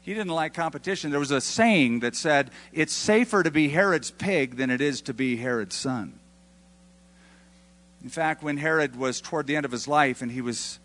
He 0.00 0.12
didn't 0.12 0.32
like 0.32 0.52
competition. 0.52 1.10
There 1.10 1.20
was 1.20 1.30
a 1.30 1.40
saying 1.40 2.00
that 2.00 2.14
said, 2.14 2.50
It's 2.72 2.92
safer 2.92 3.42
to 3.42 3.50
be 3.50 3.68
Herod's 3.70 4.10
pig 4.10 4.56
than 4.56 4.70
it 4.70 4.82
is 4.82 5.00
to 5.02 5.14
be 5.14 5.36
Herod's 5.36 5.74
son. 5.74 6.20
In 8.04 8.10
fact, 8.10 8.42
when 8.42 8.58
Herod 8.58 8.96
was 8.96 9.22
toward 9.22 9.46
the 9.46 9.56
end 9.56 9.64
of 9.64 9.72
his 9.72 9.88
life 9.88 10.20
and 10.20 10.30
he 10.30 10.42
was 10.42 10.78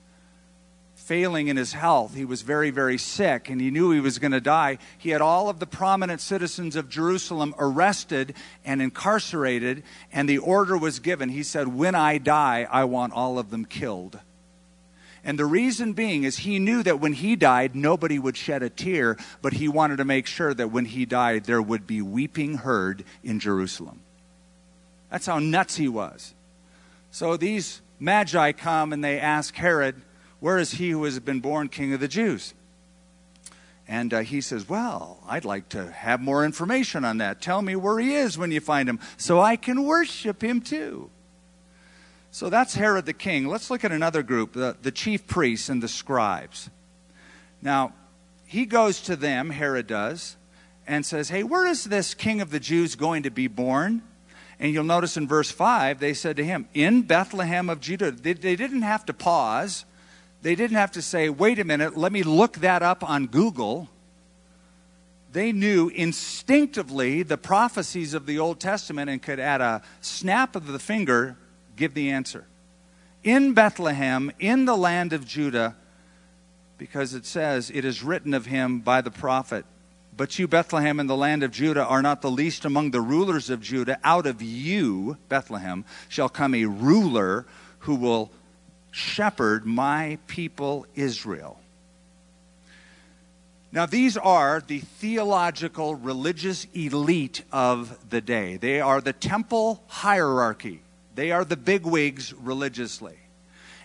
failing 0.95 1.49
in 1.49 1.57
his 1.57 1.73
health, 1.73 2.15
he 2.15 2.23
was 2.23 2.43
very, 2.43 2.69
very 2.69 2.97
sick, 2.97 3.49
and 3.49 3.59
he 3.59 3.69
knew 3.71 3.91
he 3.91 3.99
was 3.99 4.19
going 4.19 4.31
to 4.31 4.39
die, 4.39 4.77
he 4.97 5.09
had 5.09 5.19
all 5.19 5.49
of 5.49 5.59
the 5.59 5.65
prominent 5.65 6.21
citizens 6.21 6.77
of 6.77 6.87
Jerusalem 6.87 7.53
arrested 7.59 8.35
and 8.63 8.81
incarcerated, 8.81 9.83
and 10.13 10.29
the 10.29 10.37
order 10.37 10.77
was 10.77 10.99
given. 10.99 11.27
He 11.27 11.43
said, 11.43 11.67
When 11.67 11.93
I 11.93 12.19
die, 12.19 12.65
I 12.71 12.85
want 12.85 13.11
all 13.11 13.37
of 13.37 13.49
them 13.49 13.65
killed. 13.65 14.19
And 15.21 15.37
the 15.37 15.45
reason 15.45 15.91
being 15.91 16.23
is 16.23 16.37
he 16.37 16.57
knew 16.57 16.83
that 16.83 17.01
when 17.01 17.11
he 17.11 17.35
died, 17.35 17.75
nobody 17.75 18.17
would 18.17 18.37
shed 18.37 18.63
a 18.63 18.69
tear, 18.69 19.17
but 19.41 19.53
he 19.53 19.67
wanted 19.67 19.97
to 19.97 20.05
make 20.05 20.25
sure 20.25 20.53
that 20.53 20.71
when 20.71 20.85
he 20.85 21.05
died, 21.05 21.43
there 21.43 21.61
would 21.61 21.85
be 21.85 22.01
weeping 22.01 22.55
heard 22.59 23.03
in 23.25 23.41
Jerusalem. 23.41 23.99
That's 25.09 25.25
how 25.25 25.39
nuts 25.39 25.75
he 25.75 25.89
was. 25.89 26.33
So 27.11 27.37
these 27.37 27.81
magi 27.99 28.51
come 28.51 28.93
and 28.93 29.03
they 29.03 29.19
ask 29.19 29.55
Herod, 29.55 30.01
Where 30.39 30.57
is 30.57 30.71
he 30.71 30.91
who 30.91 31.03
has 31.03 31.19
been 31.19 31.39
born 31.39 31.69
king 31.69 31.93
of 31.93 31.99
the 31.99 32.07
Jews? 32.07 32.53
And 33.87 34.13
uh, 34.13 34.19
he 34.19 34.41
says, 34.41 34.69
Well, 34.69 35.19
I'd 35.27 35.45
like 35.45 35.69
to 35.69 35.91
have 35.91 36.21
more 36.21 36.45
information 36.45 37.03
on 37.03 37.17
that. 37.17 37.41
Tell 37.41 37.61
me 37.61 37.75
where 37.75 37.99
he 37.99 38.15
is 38.15 38.37
when 38.37 38.51
you 38.51 38.59
find 38.59 38.87
him 38.87 38.99
so 39.17 39.39
I 39.39 39.55
can 39.55 39.83
worship 39.83 40.43
him 40.43 40.61
too. 40.61 41.09
So 42.31 42.49
that's 42.49 42.75
Herod 42.75 43.07
the 43.07 43.13
king. 43.13 43.47
Let's 43.47 43.71
look 43.71 43.83
at 43.83 43.91
another 43.91 44.21
group, 44.21 44.53
the, 44.53 44.77
the 44.79 44.91
chief 44.91 45.25
priests 45.25 45.69
and 45.69 45.81
the 45.81 45.87
scribes. 45.87 46.69
Now, 47.61 47.93
he 48.45 48.65
goes 48.65 49.01
to 49.01 49.15
them, 49.15 49.49
Herod 49.49 49.87
does, 49.87 50.37
and 50.85 51.05
says, 51.05 51.29
Hey, 51.29 51.43
where 51.43 51.65
is 51.65 51.85
this 51.85 52.13
king 52.13 52.41
of 52.41 52.51
the 52.51 52.59
Jews 52.59 52.95
going 52.95 53.23
to 53.23 53.31
be 53.31 53.47
born? 53.47 54.03
And 54.59 54.73
you'll 54.73 54.83
notice 54.83 55.15
in 55.15 55.27
verse 55.27 55.49
5, 55.49 55.99
they 55.99 56.13
said 56.13 56.35
to 56.37 56.43
him, 56.43 56.67
In 56.73 57.03
Bethlehem 57.03 57.69
of 57.69 57.79
Judah. 57.79 58.11
They, 58.11 58.33
they 58.33 58.55
didn't 58.55 58.81
have 58.81 59.05
to 59.05 59.13
pause. 59.13 59.85
They 60.41 60.55
didn't 60.55 60.77
have 60.77 60.91
to 60.93 61.01
say, 61.01 61.29
Wait 61.29 61.59
a 61.59 61.63
minute, 61.63 61.97
let 61.97 62.11
me 62.11 62.23
look 62.23 62.57
that 62.57 62.83
up 62.83 63.07
on 63.07 63.27
Google. 63.27 63.87
They 65.31 65.51
knew 65.51 65.89
instinctively 65.89 67.23
the 67.23 67.37
prophecies 67.37 68.13
of 68.13 68.25
the 68.25 68.39
Old 68.39 68.59
Testament 68.59 69.09
and 69.09 69.21
could, 69.21 69.39
at 69.39 69.61
a 69.61 69.81
snap 70.01 70.55
of 70.55 70.67
the 70.67 70.79
finger, 70.79 71.37
give 71.75 71.93
the 71.93 72.09
answer. 72.09 72.45
In 73.23 73.53
Bethlehem, 73.53 74.31
in 74.39 74.65
the 74.65 74.75
land 74.75 75.13
of 75.13 75.25
Judah, 75.25 75.75
because 76.77 77.13
it 77.13 77.25
says, 77.25 77.69
It 77.69 77.85
is 77.85 78.03
written 78.03 78.33
of 78.33 78.47
him 78.47 78.79
by 78.79 79.01
the 79.01 79.11
prophet, 79.11 79.65
But 80.19 80.37
you, 80.37 80.49
Bethlehem, 80.49 80.99
in 80.99 81.07
the 81.07 81.15
land 81.15 81.43
of 81.43 81.51
Judah, 81.51 81.85
are 81.85 82.01
not 82.01 82.21
the 82.21 82.29
least 82.29 82.65
among 82.65 82.91
the 82.91 82.99
rulers 82.99 83.49
of 83.49 83.61
Judah. 83.61 83.97
Out 84.03 84.27
of 84.27 84.41
you, 84.41 85.15
Bethlehem, 85.29 85.85
shall 86.09 86.27
come 86.27 86.53
a 86.53 86.65
ruler 86.65 87.45
who 87.79 87.95
will 87.95 88.29
shepherd 88.91 89.65
my 89.65 90.17
people 90.27 90.85
Israel. 90.93 91.61
Now, 93.71 93.85
these 93.85 94.17
are 94.17 94.61
the 94.67 94.79
theological 94.79 95.95
religious 95.95 96.67
elite 96.73 97.43
of 97.53 98.09
the 98.09 98.19
day. 98.19 98.57
They 98.57 98.81
are 98.81 98.99
the 98.99 99.13
temple 99.13 99.81
hierarchy. 99.87 100.81
They 101.15 101.31
are 101.31 101.45
the 101.45 101.55
bigwigs 101.55 102.33
religiously. 102.33 103.15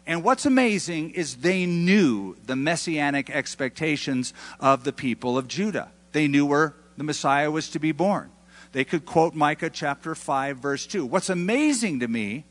And 0.04 0.24
what's 0.24 0.46
amazing 0.46 1.10
is 1.10 1.36
they 1.36 1.64
knew 1.64 2.34
the 2.44 2.56
messianic 2.56 3.30
expectations 3.30 4.34
of 4.58 4.82
the 4.82 4.92
people 4.92 5.38
of 5.38 5.46
Judah. 5.46 5.92
They 6.14 6.28
knew 6.28 6.46
where 6.46 6.76
the 6.96 7.02
Messiah 7.02 7.50
was 7.50 7.70
to 7.70 7.80
be 7.80 7.90
born. 7.90 8.30
They 8.70 8.84
could 8.84 9.04
quote 9.04 9.34
Micah 9.34 9.68
chapter 9.68 10.14
5, 10.14 10.58
verse 10.58 10.86
2. 10.86 11.04
What's 11.04 11.28
amazing 11.28 12.00
to 12.00 12.08
me 12.08 12.44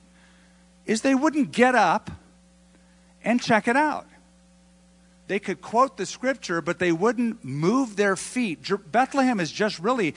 is 0.86 1.02
they 1.02 1.16
wouldn't 1.16 1.54
get 1.54 1.74
up 1.74 2.12
and 3.24 3.42
check 3.42 3.70
it 3.70 3.78
out. 3.78 4.06
They 5.28 5.40
could 5.40 5.62
quote 5.62 5.96
the 5.96 6.06
scripture, 6.06 6.60
but 6.62 6.80
they 6.80 6.92
wouldn't 6.92 7.46
move 7.46 7.96
their 7.96 8.18
feet. 8.18 8.70
Bethlehem 8.92 9.40
is 9.40 9.50
just 9.50 9.80
really 9.80 10.14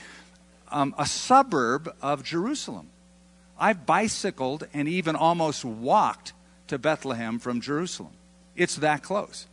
um, 0.69 0.93
a 0.97 1.05
suburb 1.05 1.95
of 2.01 2.23
Jerusalem. 2.23 2.89
I've 3.57 3.85
bicycled 3.85 4.67
and 4.73 4.89
even 4.89 5.15
almost 5.15 5.63
walked 5.63 6.33
to 6.67 6.77
Bethlehem 6.77 7.39
from 7.39 7.61
Jerusalem. 7.61 8.11
It's 8.57 8.75
that 8.75 9.03
close. 9.03 9.47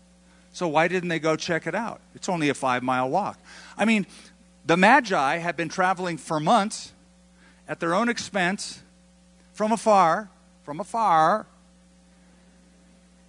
So 0.54 0.68
why 0.68 0.86
didn't 0.86 1.08
they 1.08 1.18
go 1.18 1.34
check 1.34 1.66
it 1.66 1.74
out? 1.74 2.00
It's 2.14 2.28
only 2.28 2.48
a 2.48 2.54
five 2.54 2.84
mile 2.84 3.10
walk. 3.10 3.40
I 3.76 3.84
mean, 3.84 4.06
the 4.64 4.76
Magi 4.76 5.38
had 5.38 5.56
been 5.56 5.68
traveling 5.68 6.16
for 6.16 6.38
months 6.38 6.92
at 7.66 7.80
their 7.80 7.92
own 7.92 8.08
expense 8.08 8.80
from 9.52 9.72
afar, 9.72 10.30
from 10.62 10.78
afar, 10.78 11.46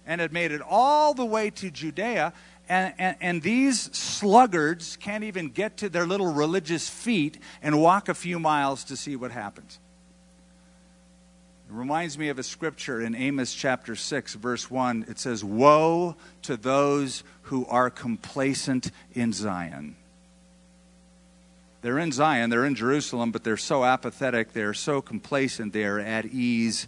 and 0.06 0.20
had 0.20 0.32
made 0.32 0.52
it 0.52 0.62
all 0.62 1.14
the 1.14 1.24
way 1.24 1.50
to 1.50 1.68
Judea. 1.68 2.32
And, 2.68 2.94
and, 2.96 3.16
and, 3.20 3.42
these 3.42 3.96
sluggards 3.96 4.96
can't 4.96 5.24
even 5.24 5.50
get 5.50 5.76
to 5.78 5.88
their 5.88 6.06
little 6.06 6.32
religious 6.32 6.88
feet 6.88 7.38
and 7.60 7.80
walk 7.80 8.08
a 8.08 8.14
few 8.14 8.38
miles 8.38 8.82
to 8.84 8.96
see 8.96 9.14
what 9.14 9.30
happens. 9.30 9.78
It 11.68 11.72
reminds 11.72 12.16
me 12.16 12.28
of 12.28 12.38
a 12.38 12.44
scripture 12.44 13.00
in 13.00 13.16
Amos 13.16 13.52
chapter 13.52 13.96
6, 13.96 14.34
verse 14.34 14.70
1. 14.70 15.06
It 15.08 15.18
says, 15.18 15.42
Woe 15.42 16.14
to 16.42 16.56
those 16.56 17.24
who 17.42 17.66
are 17.66 17.90
complacent 17.90 18.92
in 19.14 19.32
Zion. 19.32 19.96
They're 21.82 21.98
in 21.98 22.12
Zion, 22.12 22.50
they're 22.50 22.64
in 22.64 22.76
Jerusalem, 22.76 23.32
but 23.32 23.42
they're 23.42 23.56
so 23.56 23.84
apathetic, 23.84 24.52
they're 24.52 24.74
so 24.74 25.00
complacent, 25.00 25.72
they're 25.72 26.00
at 26.00 26.26
ease 26.26 26.86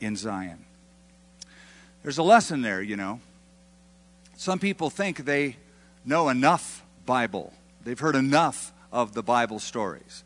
in 0.00 0.16
Zion. 0.16 0.64
There's 2.02 2.18
a 2.18 2.22
lesson 2.22 2.62
there, 2.62 2.82
you 2.82 2.96
know. 2.96 3.20
Some 4.36 4.58
people 4.58 4.90
think 4.90 5.24
they 5.24 5.56
know 6.04 6.28
enough 6.28 6.84
Bible, 7.06 7.52
they've 7.84 7.98
heard 7.98 8.16
enough 8.16 8.72
of 8.92 9.14
the 9.14 9.22
Bible 9.22 9.58
stories. 9.58 10.24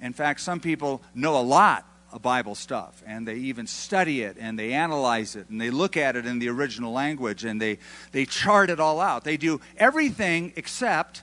In 0.00 0.12
fact, 0.12 0.40
some 0.40 0.60
people 0.60 1.02
know 1.14 1.36
a 1.38 1.42
lot 1.42 1.84
Bible 2.16 2.54
stuff, 2.54 3.02
and 3.06 3.28
they 3.28 3.34
even 3.34 3.66
study 3.66 4.22
it 4.22 4.36
and 4.40 4.58
they 4.58 4.72
analyze 4.72 5.36
it 5.36 5.48
and 5.50 5.60
they 5.60 5.70
look 5.70 5.96
at 5.96 6.16
it 6.16 6.24
in 6.24 6.38
the 6.38 6.48
original 6.48 6.92
language 6.92 7.44
and 7.44 7.60
they, 7.60 7.78
they 8.12 8.24
chart 8.24 8.70
it 8.70 8.80
all 8.80 9.00
out. 9.00 9.24
They 9.24 9.36
do 9.36 9.60
everything 9.76 10.52
except 10.56 11.22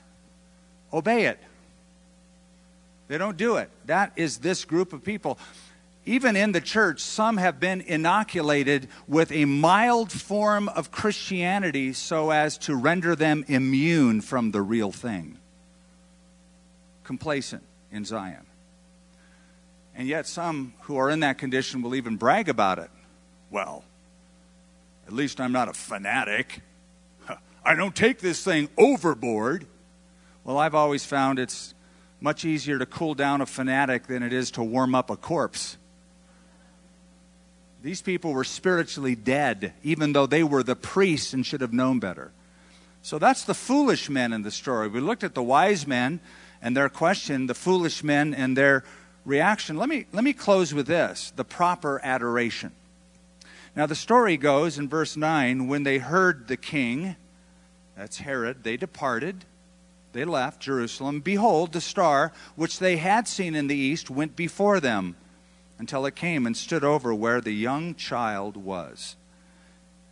obey 0.92 1.26
it. 1.26 1.38
They 3.08 3.18
don't 3.18 3.36
do 3.36 3.56
it. 3.56 3.70
That 3.86 4.12
is 4.16 4.38
this 4.38 4.64
group 4.64 4.92
of 4.92 5.02
people. 5.02 5.38
Even 6.04 6.36
in 6.36 6.52
the 6.52 6.60
church, 6.60 7.00
some 7.00 7.36
have 7.36 7.58
been 7.58 7.80
inoculated 7.80 8.88
with 9.08 9.32
a 9.32 9.44
mild 9.44 10.12
form 10.12 10.68
of 10.68 10.92
Christianity 10.92 11.92
so 11.92 12.30
as 12.30 12.56
to 12.58 12.76
render 12.76 13.16
them 13.16 13.44
immune 13.48 14.20
from 14.20 14.52
the 14.52 14.62
real 14.62 14.92
thing. 14.92 15.36
Complacent 17.02 17.64
in 17.90 18.04
Zion. 18.04 18.45
And 19.96 20.06
yet, 20.06 20.26
some 20.26 20.74
who 20.82 20.98
are 20.98 21.08
in 21.08 21.20
that 21.20 21.38
condition 21.38 21.80
will 21.80 21.94
even 21.94 22.16
brag 22.16 22.50
about 22.50 22.78
it. 22.78 22.90
Well, 23.50 23.82
at 25.06 25.14
least 25.14 25.40
I'm 25.40 25.52
not 25.52 25.68
a 25.68 25.72
fanatic. 25.72 26.60
I 27.64 27.74
don't 27.74 27.96
take 27.96 28.18
this 28.18 28.44
thing 28.44 28.68
overboard. 28.76 29.66
Well, 30.44 30.58
I've 30.58 30.74
always 30.74 31.04
found 31.04 31.38
it's 31.38 31.74
much 32.20 32.44
easier 32.44 32.78
to 32.78 32.84
cool 32.84 33.14
down 33.14 33.40
a 33.40 33.46
fanatic 33.46 34.06
than 34.06 34.22
it 34.22 34.34
is 34.34 34.50
to 34.52 34.62
warm 34.62 34.94
up 34.94 35.08
a 35.08 35.16
corpse. 35.16 35.78
These 37.82 38.02
people 38.02 38.32
were 38.32 38.44
spiritually 38.44 39.14
dead, 39.14 39.72
even 39.82 40.12
though 40.12 40.26
they 40.26 40.42
were 40.42 40.62
the 40.62 40.76
priests 40.76 41.32
and 41.32 41.44
should 41.44 41.60
have 41.62 41.72
known 41.72 42.00
better. 42.00 42.32
So 43.00 43.18
that's 43.18 43.44
the 43.44 43.54
foolish 43.54 44.10
men 44.10 44.32
in 44.32 44.42
the 44.42 44.50
story. 44.50 44.88
We 44.88 45.00
looked 45.00 45.24
at 45.24 45.34
the 45.34 45.42
wise 45.42 45.86
men 45.86 46.20
and 46.60 46.76
their 46.76 46.88
question, 46.88 47.46
the 47.46 47.54
foolish 47.54 48.02
men 48.02 48.34
and 48.34 48.56
their 48.56 48.82
reaction. 49.26 49.76
Let 49.76 49.90
me, 49.90 50.06
let 50.12 50.24
me 50.24 50.32
close 50.32 50.72
with 50.72 50.86
this 50.86 51.32
the 51.36 51.44
proper 51.44 52.00
adoration. 52.02 52.72
Now, 53.74 53.84
the 53.84 53.94
story 53.94 54.38
goes 54.38 54.78
in 54.78 54.88
verse 54.88 55.18
9 55.18 55.68
when 55.68 55.82
they 55.82 55.98
heard 55.98 56.48
the 56.48 56.56
king, 56.56 57.16
that's 57.94 58.18
Herod, 58.18 58.64
they 58.64 58.78
departed, 58.78 59.44
they 60.14 60.24
left 60.24 60.62
Jerusalem. 60.62 61.20
Behold, 61.20 61.72
the 61.72 61.82
star 61.82 62.32
which 62.54 62.78
they 62.78 62.96
had 62.96 63.28
seen 63.28 63.54
in 63.54 63.66
the 63.66 63.76
east 63.76 64.08
went 64.08 64.34
before 64.34 64.80
them, 64.80 65.14
until 65.78 66.06
it 66.06 66.16
came 66.16 66.46
and 66.46 66.56
stood 66.56 66.84
over 66.84 67.14
where 67.14 67.42
the 67.42 67.52
young 67.52 67.94
child 67.94 68.56
was. 68.56 69.16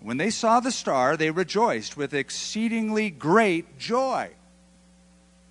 When 0.01 0.19
they 0.19 0.29
saw 0.29 0.61
the 0.61 0.71
star, 0.71 1.17
they 1.17 1.31
rejoiced 1.31 1.97
with 1.97 2.13
exceedingly 2.13 3.09
great 3.09 3.79
joy. 3.79 4.29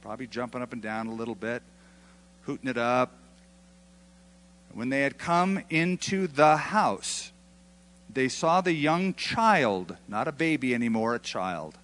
Probably 0.03 0.27
jumping 0.27 0.61
up 0.61 0.71
and 0.71 0.83
down 0.83 1.07
a 1.07 1.13
little 1.13 1.33
bit, 1.33 1.63
hooting 2.41 2.69
it 2.69 2.77
up. 2.77 3.11
When 4.73 4.89
they 4.89 5.01
had 5.01 5.17
come 5.17 5.61
into 5.69 6.27
the 6.27 6.57
house, 6.57 7.31
they 8.11 8.27
saw 8.27 8.61
the 8.61 8.73
young 8.73 9.13
child, 9.13 9.97
not 10.07 10.27
a 10.27 10.31
baby 10.31 10.73
anymore, 10.73 11.15
a 11.15 11.19
child, 11.19 11.77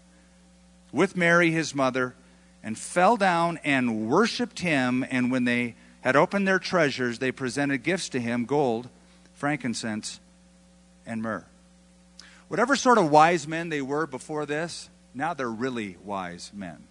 with 0.92 1.16
Mary, 1.16 1.52
his 1.52 1.76
mother, 1.76 2.16
and 2.64 2.78
fell 2.78 3.16
down 3.16 3.60
and 3.64 4.10
worshiped 4.10 4.60
him. 4.60 5.06
And 5.10 5.32
when 5.32 5.46
they 5.46 5.76
had 6.02 6.16
opened 6.16 6.48
their 6.48 6.60
treasures, 6.60 7.20
they 7.20 7.32
presented 7.32 7.84
gifts 7.84 8.10
to 8.10 8.20
him 8.20 8.46
gold, 8.46 8.90
frankincense, 9.34 10.20
and 11.06 11.22
myrrh. 11.22 11.46
Whatever 12.48 12.76
sort 12.76 12.98
of 12.98 13.12
wise 13.12 13.48
men 13.48 13.70
they 13.70 13.82
were 13.82 14.08
before 14.08 14.48
this, 14.48 14.90
now 15.14 15.36
they're 15.36 15.50
really 15.50 15.98
wise 16.04 16.52
men. 16.54 16.84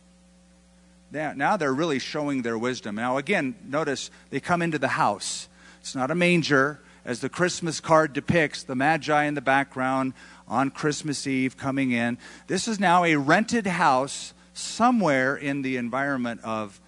Now 1.11 1.57
they're 1.57 1.75
really 1.75 1.99
showing 1.99 2.43
their 2.43 2.59
wisdom. 2.59 2.95
Now, 2.95 3.17
again, 3.17 3.57
notice 3.65 4.11
they 4.31 4.41
come 4.41 4.63
into 4.63 4.79
the 4.79 4.89
house. 4.89 5.49
It's 5.88 5.94
not 5.94 6.11
a 6.11 6.14
manger, 6.14 6.81
as 7.07 7.20
the 7.20 7.31
Christmas 7.31 7.81
card 7.81 8.12
depicts, 8.12 8.62
the 8.62 8.74
Magi 8.74 9.24
in 9.24 9.33
the 9.33 9.40
background 9.40 10.12
on 10.46 10.68
Christmas 10.68 11.27
Eve 11.27 11.57
coming 11.57 11.92
in. 11.92 12.18
This 12.46 12.68
is 12.68 12.79
now 12.79 13.05
a 13.05 13.16
rented 13.16 13.66
house 13.66 14.35
somewhere 14.53 15.35
in 15.35 15.62
the 15.62 15.79
environment 15.79 16.42
of 16.44 16.79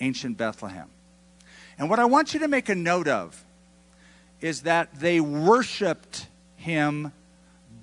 ancient 0.00 0.36
Bethlehem. 0.36 0.88
And 1.78 1.88
what 1.88 2.00
I 2.00 2.06
want 2.06 2.34
you 2.34 2.40
to 2.40 2.48
make 2.48 2.68
a 2.68 2.74
note 2.74 3.06
of 3.06 3.40
is 4.40 4.62
that 4.62 4.98
they 4.98 5.20
worshiped 5.20 6.26
him 6.56 7.12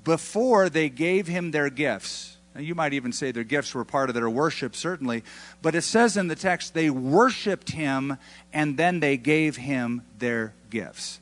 before 0.03 0.67
they 0.67 0.89
gave 0.89 1.27
him 1.27 1.51
their 1.51 1.69
gifts. 1.69 2.35
You 2.57 2.75
might 2.75 2.93
even 2.93 3.11
say 3.11 3.31
their 3.31 3.43
gifts 3.43 3.73
were 3.75 3.85
part 3.85 4.09
of 4.09 4.15
their 4.15 4.29
worship, 4.29 4.75
certainly, 4.75 5.23
but 5.61 5.75
it 5.75 5.83
says 5.83 6.17
in 6.17 6.27
the 6.27 6.35
text 6.35 6.73
they 6.73 6.89
worshiped 6.89 7.71
him 7.71 8.17
and 8.51 8.77
then 8.77 8.99
they 8.99 9.17
gave 9.17 9.57
him 9.57 10.01
their 10.17 10.53
gifts. 10.69 11.19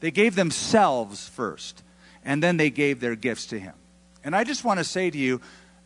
They 0.00 0.10
gave 0.10 0.34
themselves 0.34 1.28
first, 1.28 1.82
and 2.24 2.42
then 2.42 2.56
they 2.56 2.70
gave 2.70 3.00
their 3.00 3.14
gifts 3.14 3.46
to 3.46 3.58
him. 3.58 3.74
And 4.24 4.34
I 4.34 4.44
just 4.44 4.64
want 4.64 4.78
to 4.78 4.84
say 4.84 5.10
to 5.10 5.18
you, 5.18 5.40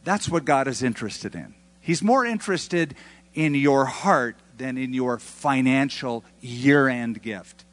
that's 0.04 0.28
what 0.28 0.44
God 0.44 0.68
is 0.68 0.82
interested 0.82 1.34
in. 1.34 1.54
He's 1.80 2.02
more 2.02 2.24
interested 2.24 2.94
in 3.34 3.54
your 3.54 3.84
heart 3.84 4.36
than 4.56 4.78
in 4.78 4.94
your 4.94 5.18
financial 5.18 6.24
year 6.40 6.88
end 6.88 7.22
gift. 7.22 7.64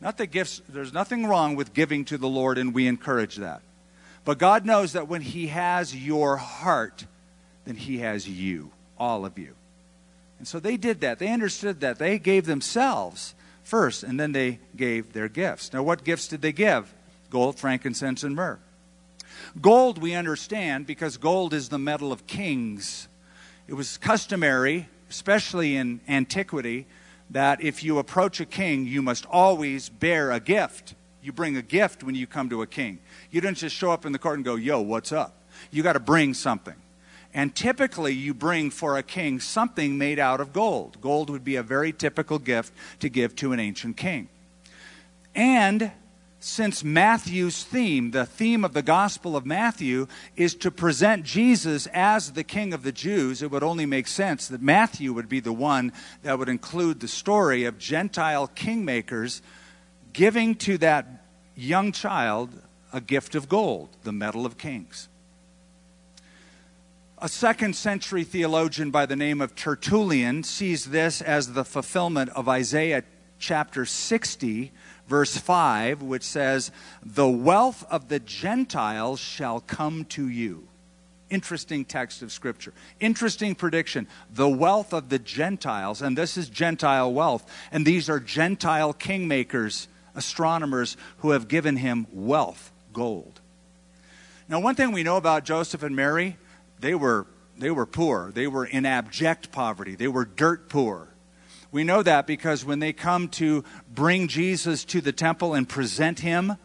Not 0.00 0.18
that 0.18 0.26
gifts, 0.26 0.60
there's 0.68 0.92
nothing 0.92 1.26
wrong 1.26 1.56
with 1.56 1.72
giving 1.72 2.04
to 2.06 2.18
the 2.18 2.28
Lord, 2.28 2.58
and 2.58 2.74
we 2.74 2.86
encourage 2.86 3.36
that. 3.36 3.62
But 4.24 4.38
God 4.38 4.64
knows 4.64 4.92
that 4.92 5.08
when 5.08 5.22
He 5.22 5.48
has 5.48 5.94
your 5.94 6.36
heart, 6.36 7.06
then 7.64 7.76
He 7.76 7.98
has 7.98 8.28
you, 8.28 8.70
all 8.98 9.24
of 9.26 9.38
you. 9.38 9.54
And 10.38 10.48
so 10.48 10.58
they 10.58 10.76
did 10.76 11.00
that. 11.02 11.18
They 11.18 11.28
understood 11.28 11.80
that. 11.80 11.98
They 11.98 12.18
gave 12.18 12.46
themselves 12.46 13.34
first, 13.62 14.02
and 14.02 14.18
then 14.18 14.32
they 14.32 14.58
gave 14.76 15.12
their 15.12 15.28
gifts. 15.28 15.72
Now, 15.72 15.82
what 15.82 16.04
gifts 16.04 16.28
did 16.28 16.42
they 16.42 16.52
give? 16.52 16.92
Gold, 17.30 17.58
frankincense, 17.58 18.22
and 18.22 18.34
myrrh. 18.34 18.58
Gold, 19.60 19.98
we 19.98 20.14
understand, 20.14 20.86
because 20.86 21.16
gold 21.16 21.54
is 21.54 21.68
the 21.68 21.78
metal 21.78 22.12
of 22.12 22.26
kings. 22.26 23.08
It 23.66 23.74
was 23.74 23.96
customary, 23.96 24.88
especially 25.08 25.76
in 25.76 26.00
antiquity, 26.08 26.86
that 27.30 27.62
if 27.62 27.82
you 27.82 27.98
approach 27.98 28.40
a 28.40 28.44
king, 28.44 28.86
you 28.86 29.00
must 29.00 29.26
always 29.26 29.88
bear 29.88 30.30
a 30.30 30.40
gift. 30.40 30.94
You 31.24 31.32
bring 31.32 31.56
a 31.56 31.62
gift 31.62 32.04
when 32.04 32.14
you 32.14 32.26
come 32.26 32.50
to 32.50 32.60
a 32.60 32.66
king. 32.66 32.98
You 33.30 33.40
don't 33.40 33.56
just 33.56 33.74
show 33.74 33.90
up 33.90 34.04
in 34.04 34.12
the 34.12 34.18
court 34.18 34.36
and 34.36 34.44
go, 34.44 34.56
Yo, 34.56 34.82
what's 34.82 35.10
up? 35.10 35.42
You 35.70 35.82
got 35.82 35.94
to 35.94 36.00
bring 36.00 36.34
something. 36.34 36.74
And 37.32 37.54
typically, 37.54 38.12
you 38.12 38.34
bring 38.34 38.70
for 38.70 38.98
a 38.98 39.02
king 39.02 39.40
something 39.40 39.96
made 39.96 40.18
out 40.18 40.40
of 40.40 40.52
gold. 40.52 41.00
Gold 41.00 41.30
would 41.30 41.42
be 41.42 41.56
a 41.56 41.62
very 41.62 41.94
typical 41.94 42.38
gift 42.38 42.74
to 43.00 43.08
give 43.08 43.34
to 43.36 43.52
an 43.52 43.58
ancient 43.58 43.96
king. 43.96 44.28
And 45.34 45.90
since 46.40 46.84
Matthew's 46.84 47.64
theme, 47.64 48.10
the 48.10 48.26
theme 48.26 48.62
of 48.62 48.74
the 48.74 48.82
Gospel 48.82 49.34
of 49.34 49.46
Matthew, 49.46 50.06
is 50.36 50.54
to 50.56 50.70
present 50.70 51.24
Jesus 51.24 51.86
as 51.86 52.32
the 52.32 52.44
King 52.44 52.74
of 52.74 52.82
the 52.82 52.92
Jews, 52.92 53.42
it 53.42 53.50
would 53.50 53.62
only 53.62 53.86
make 53.86 54.06
sense 54.06 54.46
that 54.48 54.60
Matthew 54.60 55.14
would 55.14 55.28
be 55.30 55.40
the 55.40 55.54
one 55.54 55.90
that 56.22 56.38
would 56.38 56.50
include 56.50 57.00
the 57.00 57.08
story 57.08 57.64
of 57.64 57.78
Gentile 57.78 58.46
kingmakers 58.54 59.40
giving 60.14 60.54
to 60.54 60.78
that 60.78 61.06
young 61.54 61.92
child 61.92 62.50
a 62.92 63.00
gift 63.00 63.34
of 63.34 63.48
gold, 63.48 63.90
the 64.04 64.12
metal 64.12 64.46
of 64.46 64.56
kings. 64.56 65.08
A 67.18 67.28
second 67.28 67.76
century 67.76 68.24
theologian 68.24 68.90
by 68.90 69.04
the 69.04 69.16
name 69.16 69.42
of 69.42 69.54
Tertullian 69.54 70.42
sees 70.42 70.86
this 70.86 71.20
as 71.20 71.52
the 71.52 71.64
fulfillment 71.64 72.30
of 72.30 72.48
Isaiah 72.48 73.04
chapter 73.38 73.84
60 73.84 74.72
verse 75.06 75.36
5, 75.36 76.02
which 76.02 76.22
says, 76.22 76.70
The 77.04 77.28
wealth 77.28 77.84
of 77.90 78.08
the 78.08 78.20
Gentiles 78.20 79.20
shall 79.20 79.60
come 79.60 80.04
to 80.06 80.28
you. 80.28 80.68
Interesting 81.30 81.84
text 81.84 82.22
of 82.22 82.32
Scripture. 82.32 82.72
Interesting 83.00 83.54
prediction. 83.54 84.06
The 84.32 84.48
wealth 84.48 84.92
of 84.92 85.08
the 85.08 85.18
Gentiles, 85.18 86.02
and 86.02 86.16
this 86.16 86.36
is 86.36 86.48
Gentile 86.48 87.12
wealth, 87.12 87.50
and 87.72 87.86
these 87.86 88.08
are 88.08 88.20
Gentile 88.20 88.94
kingmakers, 88.94 89.88
astronomers 90.14 90.96
who 91.18 91.30
have 91.30 91.48
given 91.48 91.76
him 91.76 92.06
wealth, 92.12 92.72
gold. 92.92 93.40
Now, 94.48 94.60
one 94.60 94.74
thing 94.74 94.92
we 94.92 95.02
know 95.02 95.16
about 95.16 95.44
Joseph 95.44 95.82
and 95.82 95.96
Mary, 95.96 96.36
they 96.80 96.94
were, 96.94 97.26
they 97.56 97.70
were 97.70 97.86
poor. 97.86 98.30
They 98.32 98.46
were 98.46 98.66
in 98.66 98.84
abject 98.84 99.50
poverty. 99.52 99.94
They 99.94 100.08
were 100.08 100.24
dirt 100.24 100.68
poor. 100.68 101.08
We 101.72 101.82
know 101.82 102.02
that 102.02 102.26
because 102.26 102.64
when 102.64 102.78
they 102.78 102.92
come 102.92 103.28
to 103.30 103.64
bring 103.92 104.28
Jesus 104.28 104.84
to 104.86 105.00
the 105.00 105.12
temple 105.12 105.54
and 105.54 105.68
present 105.68 106.20
him 106.20 106.56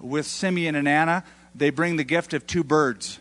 with 0.00 0.26
Simeon 0.26 0.74
and 0.74 0.88
Anna, 0.88 1.24
they 1.54 1.70
bring 1.70 1.96
the 1.96 2.04
gift 2.04 2.34
of 2.34 2.46
two 2.46 2.64
birds. 2.64 3.20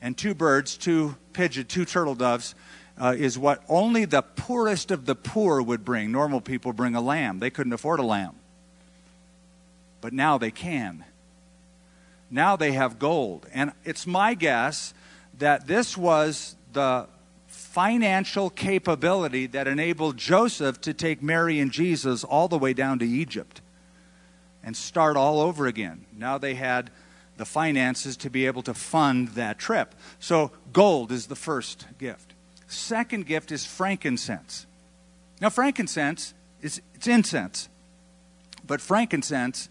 And 0.00 0.16
two 0.16 0.34
birds, 0.34 0.76
two 0.76 1.16
pigeons, 1.32 1.68
two 1.68 1.84
turtle 1.84 2.14
doves, 2.14 2.54
uh, 2.98 3.14
is 3.16 3.38
what 3.38 3.62
only 3.68 4.06
the 4.06 4.22
poorest 4.22 4.90
of 4.90 5.04
the 5.06 5.14
poor 5.14 5.60
would 5.62 5.84
bring. 5.84 6.10
Normal 6.10 6.40
people 6.40 6.72
bring 6.72 6.94
a 6.94 7.00
lamb, 7.00 7.38
they 7.38 7.50
couldn't 7.50 7.72
afford 7.72 8.00
a 8.00 8.04
lamb. 8.04 8.34
But 10.00 10.12
now 10.12 10.38
they 10.38 10.50
can. 10.50 11.04
Now 12.30 12.56
they 12.56 12.72
have 12.72 12.98
gold. 12.98 13.46
And 13.52 13.72
it's 13.84 14.06
my 14.06 14.34
guess 14.34 14.94
that 15.38 15.66
this 15.66 15.96
was 15.96 16.56
the 16.72 17.08
financial 17.46 18.50
capability 18.50 19.46
that 19.46 19.66
enabled 19.66 20.16
Joseph 20.16 20.80
to 20.82 20.94
take 20.94 21.22
Mary 21.22 21.58
and 21.58 21.70
Jesus 21.70 22.24
all 22.24 22.48
the 22.48 22.58
way 22.58 22.72
down 22.72 22.98
to 22.98 23.06
Egypt 23.06 23.60
and 24.62 24.76
start 24.76 25.16
all 25.16 25.40
over 25.40 25.66
again. 25.66 26.04
Now 26.16 26.38
they 26.38 26.54
had 26.54 26.90
the 27.36 27.44
finances 27.44 28.16
to 28.18 28.30
be 28.30 28.46
able 28.46 28.62
to 28.62 28.74
fund 28.74 29.28
that 29.28 29.58
trip. 29.58 29.94
So, 30.18 30.50
gold 30.72 31.12
is 31.12 31.26
the 31.26 31.36
first 31.36 31.86
gift. 31.98 32.34
Second 32.66 33.26
gift 33.26 33.52
is 33.52 33.64
frankincense. 33.64 34.66
Now, 35.40 35.50
frankincense 35.50 36.34
is 36.62 36.80
it's 36.94 37.06
incense, 37.06 37.68
but 38.66 38.80
frankincense 38.80 39.68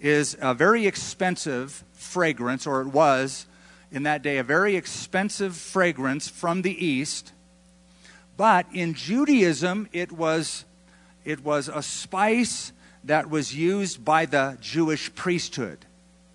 is 0.00 0.36
a 0.40 0.54
very 0.54 0.86
expensive 0.86 1.84
fragrance, 1.92 2.66
or 2.66 2.80
it 2.82 2.88
was 2.88 3.46
in 3.90 4.02
that 4.02 4.22
day 4.22 4.38
a 4.38 4.42
very 4.42 4.76
expensive 4.76 5.56
fragrance 5.56 6.28
from 6.28 6.62
the 6.62 6.84
east 6.84 7.32
but 8.36 8.66
in 8.72 8.94
Judaism, 8.94 9.88
it 9.92 10.10
was, 10.10 10.64
it 11.24 11.44
was 11.44 11.68
a 11.68 11.82
spice 11.82 12.72
that 13.04 13.30
was 13.30 13.54
used 13.54 14.04
by 14.04 14.26
the 14.26 14.58
Jewish 14.60 15.14
priesthood. 15.14 15.78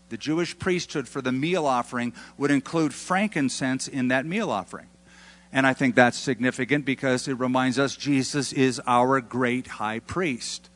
The 0.09 0.17
Jewish 0.17 0.57
priesthood 0.57 1.07
for 1.07 1.21
the 1.21 1.31
meal 1.31 1.65
offering 1.65 2.13
would 2.37 2.51
include 2.51 2.93
frankincense 2.93 3.87
in 3.87 4.07
that 4.07 4.25
meal 4.25 4.49
offering. 4.49 4.87
And 5.51 5.65
I 5.65 5.73
think 5.73 5.95
that's 5.95 6.17
significant 6.17 6.85
because 6.85 7.27
it 7.27 7.33
reminds 7.33 7.79
us 7.79 7.95
Jesus 7.95 8.53
is 8.53 8.79
our 8.85 9.19
great 9.19 9.67
high 9.67 9.99
priest. 9.99 10.69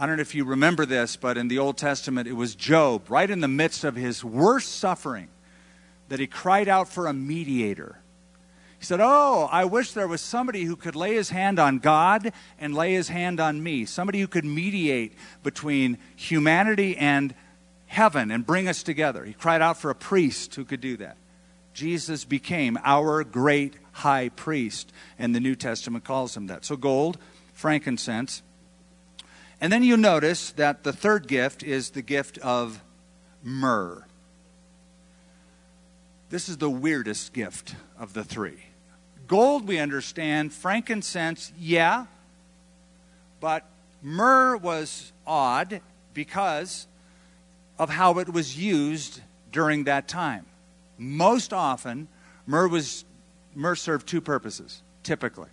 I 0.00 0.06
don't 0.06 0.16
know 0.16 0.22
if 0.22 0.34
you 0.34 0.46
remember 0.46 0.86
this, 0.86 1.16
but 1.16 1.36
in 1.36 1.48
the 1.48 1.58
Old 1.58 1.76
Testament, 1.76 2.26
it 2.26 2.32
was 2.32 2.54
Job, 2.54 3.10
right 3.10 3.28
in 3.28 3.40
the 3.40 3.48
midst 3.48 3.84
of 3.84 3.96
his 3.96 4.24
worst 4.24 4.76
suffering, 4.76 5.28
that 6.08 6.18
he 6.18 6.26
cried 6.26 6.68
out 6.68 6.88
for 6.88 7.06
a 7.06 7.12
mediator. 7.12 7.98
He 8.78 8.86
said, 8.86 9.00
Oh, 9.02 9.46
I 9.52 9.66
wish 9.66 9.92
there 9.92 10.08
was 10.08 10.22
somebody 10.22 10.64
who 10.64 10.74
could 10.74 10.96
lay 10.96 11.16
his 11.16 11.28
hand 11.28 11.58
on 11.58 11.80
God 11.80 12.32
and 12.58 12.74
lay 12.74 12.94
his 12.94 13.08
hand 13.08 13.40
on 13.40 13.62
me, 13.62 13.84
somebody 13.84 14.20
who 14.20 14.26
could 14.26 14.46
mediate 14.46 15.12
between 15.42 15.98
humanity 16.16 16.96
and 16.96 17.34
heaven 17.84 18.30
and 18.30 18.46
bring 18.46 18.68
us 18.68 18.82
together. 18.82 19.26
He 19.26 19.34
cried 19.34 19.60
out 19.60 19.76
for 19.76 19.90
a 19.90 19.94
priest 19.94 20.54
who 20.54 20.64
could 20.64 20.80
do 20.80 20.96
that. 20.96 21.18
Jesus 21.74 22.24
became 22.24 22.78
our 22.84 23.22
great 23.22 23.74
high 23.92 24.30
priest, 24.30 24.94
and 25.18 25.34
the 25.34 25.40
New 25.40 25.56
Testament 25.56 26.04
calls 26.04 26.34
him 26.34 26.46
that. 26.46 26.64
So, 26.64 26.76
gold, 26.76 27.18
frankincense. 27.52 28.40
And 29.60 29.72
then 29.72 29.82
you 29.82 29.96
notice 29.96 30.52
that 30.52 30.84
the 30.84 30.92
third 30.92 31.28
gift 31.28 31.62
is 31.62 31.90
the 31.90 32.02
gift 32.02 32.38
of 32.38 32.82
myrrh. 33.42 34.06
This 36.30 36.48
is 36.48 36.56
the 36.56 36.70
weirdest 36.70 37.32
gift 37.32 37.74
of 37.98 38.14
the 38.14 38.24
three. 38.24 38.64
Gold, 39.26 39.68
we 39.68 39.78
understand. 39.78 40.52
Frankincense, 40.52 41.52
yeah. 41.58 42.06
But 43.40 43.66
myrrh 44.02 44.56
was 44.56 45.12
odd 45.26 45.80
because 46.14 46.86
of 47.78 47.90
how 47.90 48.18
it 48.18 48.32
was 48.32 48.56
used 48.56 49.20
during 49.52 49.84
that 49.84 50.08
time. 50.08 50.46
Most 50.98 51.52
often, 51.52 52.08
myrrh, 52.46 52.68
was, 52.68 53.04
myrrh 53.54 53.76
served 53.76 54.06
two 54.06 54.20
purposes, 54.20 54.82
typically. 55.02 55.48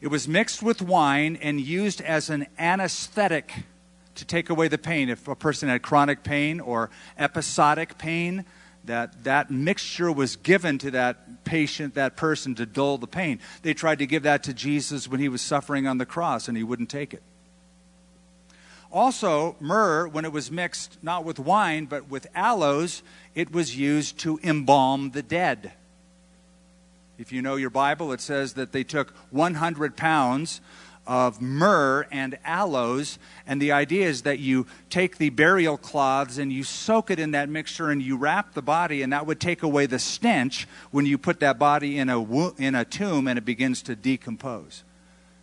It 0.00 0.08
was 0.08 0.28
mixed 0.28 0.62
with 0.62 0.82
wine 0.82 1.36
and 1.40 1.60
used 1.60 2.00
as 2.00 2.28
an 2.28 2.46
anesthetic 2.58 3.52
to 4.16 4.24
take 4.24 4.50
away 4.50 4.68
the 4.68 4.78
pain. 4.78 5.08
If 5.08 5.28
a 5.28 5.34
person 5.34 5.68
had 5.68 5.82
chronic 5.82 6.22
pain 6.22 6.60
or 6.60 6.90
episodic 7.18 7.98
pain, 7.98 8.44
that 8.84 9.24
that 9.24 9.50
mixture 9.50 10.12
was 10.12 10.36
given 10.36 10.78
to 10.78 10.90
that 10.92 11.44
patient, 11.44 11.94
that 11.94 12.16
person, 12.16 12.54
to 12.54 12.66
dull 12.66 12.98
the 12.98 13.06
pain. 13.06 13.40
They 13.62 13.74
tried 13.74 13.98
to 13.98 14.06
give 14.06 14.22
that 14.22 14.42
to 14.44 14.54
Jesus 14.54 15.08
when 15.08 15.20
he 15.20 15.28
was 15.28 15.42
suffering 15.42 15.86
on 15.86 15.98
the 15.98 16.06
cross, 16.06 16.48
and 16.48 16.56
he 16.56 16.62
wouldn't 16.62 16.90
take 16.90 17.12
it. 17.12 17.22
Also, 18.92 19.56
myrrh, 19.60 20.06
when 20.08 20.24
it 20.24 20.32
was 20.32 20.50
mixed 20.50 20.98
not 21.02 21.24
with 21.24 21.38
wine 21.38 21.86
but 21.86 22.08
with 22.08 22.26
aloes, 22.34 23.02
it 23.34 23.52
was 23.52 23.76
used 23.76 24.18
to 24.20 24.38
embalm 24.42 25.10
the 25.10 25.22
dead. 25.22 25.72
If 27.18 27.32
you 27.32 27.40
know 27.40 27.56
your 27.56 27.70
Bible, 27.70 28.12
it 28.12 28.20
says 28.20 28.54
that 28.54 28.72
they 28.72 28.84
took 28.84 29.10
100 29.30 29.96
pounds 29.96 30.60
of 31.06 31.40
myrrh 31.40 32.06
and 32.10 32.38
aloes. 32.44 33.18
And 33.46 33.62
the 33.62 33.72
idea 33.72 34.06
is 34.06 34.22
that 34.22 34.38
you 34.38 34.66
take 34.90 35.18
the 35.18 35.30
burial 35.30 35.76
cloths 35.76 36.38
and 36.38 36.52
you 36.52 36.64
soak 36.64 37.10
it 37.10 37.18
in 37.18 37.30
that 37.30 37.48
mixture 37.48 37.90
and 37.90 38.02
you 38.02 38.16
wrap 38.16 38.54
the 38.54 38.62
body, 38.62 39.02
and 39.02 39.12
that 39.12 39.26
would 39.26 39.40
take 39.40 39.62
away 39.62 39.86
the 39.86 39.98
stench 39.98 40.66
when 40.90 41.06
you 41.06 41.16
put 41.16 41.40
that 41.40 41.58
body 41.58 41.98
in 41.98 42.08
a, 42.08 42.50
in 42.56 42.74
a 42.74 42.84
tomb 42.84 43.28
and 43.28 43.38
it 43.38 43.44
begins 43.44 43.82
to 43.82 43.96
decompose. 43.96 44.82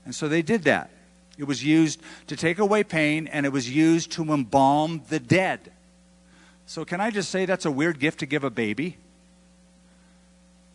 And 0.05 0.13
so 0.13 0.27
they 0.27 0.41
did 0.41 0.63
that. 0.63 0.89
It 1.38 1.45
was 1.45 1.63
used 1.63 2.01
to 2.27 2.36
take 2.36 2.59
away 2.59 2.83
pain 2.83 3.27
and 3.27 3.45
it 3.45 3.49
was 3.49 3.69
used 3.69 4.12
to 4.13 4.33
embalm 4.33 5.01
the 5.09 5.19
dead. 5.19 5.71
So, 6.65 6.86
can 6.86 7.01
I 7.01 7.09
just 7.09 7.29
say 7.29 7.45
that's 7.45 7.65
a 7.65 7.71
weird 7.71 7.99
gift 7.99 8.19
to 8.19 8.25
give 8.25 8.43
a 8.43 8.49
baby? 8.49 8.97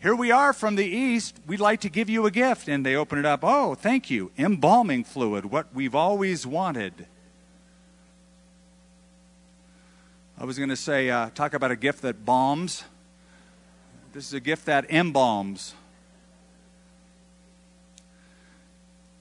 Here 0.01 0.15
we 0.15 0.31
are 0.31 0.53
from 0.53 0.77
the 0.77 0.85
east. 0.85 1.41
We'd 1.47 1.61
like 1.61 1.81
to 1.81 1.89
give 1.89 2.09
you 2.09 2.25
a 2.27 2.31
gift. 2.31 2.69
And 2.69 2.87
they 2.87 2.95
open 2.95 3.19
it 3.19 3.27
up. 3.27 3.41
Oh, 3.43 3.75
thank 3.75 4.11
you. 4.11 4.31
Embalming 4.39 5.05
fluid, 5.05 5.47
what 5.47 5.75
we've 5.75 5.95
always 5.95 6.47
wanted. 6.47 7.07
I 10.41 10.45
was 10.45 10.57
going 10.57 10.69
to 10.69 10.77
say, 10.77 11.11
uh, 11.11 11.31
talk 11.35 11.53
about 11.53 11.73
a 11.73 11.77
gift 11.77 12.03
that 12.03 12.25
balms. 12.25 12.85
This 14.13 14.27
is 14.27 14.35
a 14.35 14.41
gift 14.41 14.67
that 14.67 14.89
embalms. 14.89 15.73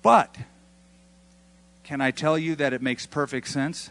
But, 0.04 0.38
can 1.84 2.02
I 2.02 2.12
tell 2.12 2.38
you 2.38 2.56
that 2.56 2.72
it 2.72 2.84
makes 2.84 3.08
perfect 3.08 3.48
sense? 3.48 3.90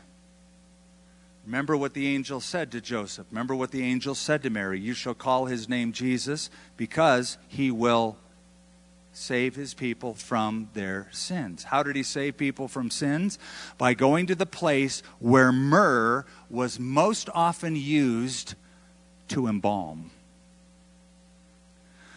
Remember 1.46 1.76
what 1.76 1.94
the 1.94 2.08
angel 2.08 2.40
said 2.40 2.72
to 2.72 2.80
Joseph. 2.80 3.26
Remember 3.30 3.54
what 3.54 3.70
the 3.70 3.84
angel 3.84 4.16
said 4.16 4.42
to 4.42 4.50
Mary. 4.50 4.80
You 4.80 4.94
shall 4.94 5.14
call 5.14 5.46
his 5.46 5.68
name 5.68 5.92
Jesus 5.92 6.50
because 6.76 7.38
he 7.46 7.70
will 7.70 8.16
save 9.12 9.54
his 9.54 9.72
people 9.72 10.12
from 10.12 10.68
their 10.74 11.08
sins. 11.12 11.62
How 11.62 11.84
did 11.84 11.94
he 11.94 12.02
save 12.02 12.36
people 12.36 12.66
from 12.66 12.90
sins? 12.90 13.38
By 13.78 13.94
going 13.94 14.26
to 14.26 14.34
the 14.34 14.44
place 14.44 15.04
where 15.20 15.52
myrrh 15.52 16.26
was 16.50 16.80
most 16.80 17.30
often 17.32 17.76
used 17.76 18.54
to 19.28 19.46
embalm. 19.46 20.10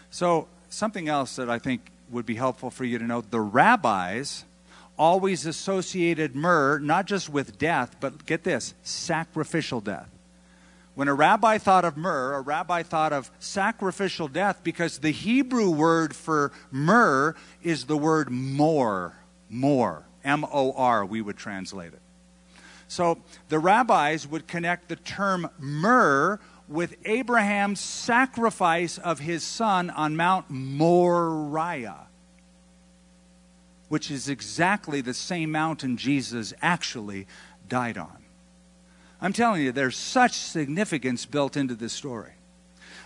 So, 0.10 0.48
something 0.70 1.08
else 1.08 1.36
that 1.36 1.52
I 1.52 1.60
think 1.60 1.92
would 2.10 2.26
be 2.26 2.36
helpful 2.36 2.72
for 2.72 2.84
you 2.84 2.98
to 2.98 3.06
know 3.06 3.22
the 3.22 3.39
rabbis 3.39 4.44
always 4.99 5.45
associated 5.45 6.35
myrrh 6.35 6.77
not 6.77 7.07
just 7.07 7.29
with 7.29 7.57
death, 7.57 7.95
but 7.99 8.25
get 8.25 8.43
this 8.43 8.75
sacrificial 8.83 9.79
death. 9.79 10.09
When 10.93 11.07
a 11.07 11.13
rabbi 11.13 11.57
thought 11.57 11.85
of 11.85 11.95
myrrh, 11.95 12.35
a 12.35 12.41
rabbi 12.41 12.83
thought 12.83 13.13
of 13.13 13.31
sacrificial 13.39 14.27
death 14.27 14.59
because 14.62 14.99
the 14.99 15.12
Hebrew 15.12 15.69
word 15.69 16.13
for 16.13 16.51
myrrh 16.71 17.35
is 17.63 17.85
the 17.85 17.95
word 17.95 18.29
mor, 18.29 19.15
mor, 19.49 20.03
M 20.25 20.43
O 20.51 20.73
R, 20.73 21.05
we 21.05 21.21
would 21.21 21.38
translate 21.38 21.93
it. 21.93 22.01
So 22.89 23.19
the 23.47 23.59
rabbis 23.59 24.27
would 24.27 24.47
connect 24.47 24.89
the 24.89 24.97
term 24.97 25.49
myrrh 25.57 26.41
with 26.67 26.97
Abraham's 27.05 27.79
sacrifice 27.79 28.97
of 28.97 29.19
his 29.19 29.43
son 29.43 29.89
on 29.89 30.17
Mount 30.17 30.49
Moriah 30.49 32.09
which 33.89 34.10
is 34.10 34.30
exactly 34.30 35.02
the 35.02 35.13
same 35.13 35.52
mountain 35.52 35.97
Jesus 35.97 36.54
actually 36.62 37.28
died 37.67 37.97
on. 37.97 38.23
I'm 39.21 39.34
telling 39.34 39.62
you, 39.62 39.71
there's 39.71 39.97
such 39.97 40.34
significance 40.34 41.25
built 41.25 41.58
into 41.58 41.75
this 41.75 41.91
story. 41.91 42.32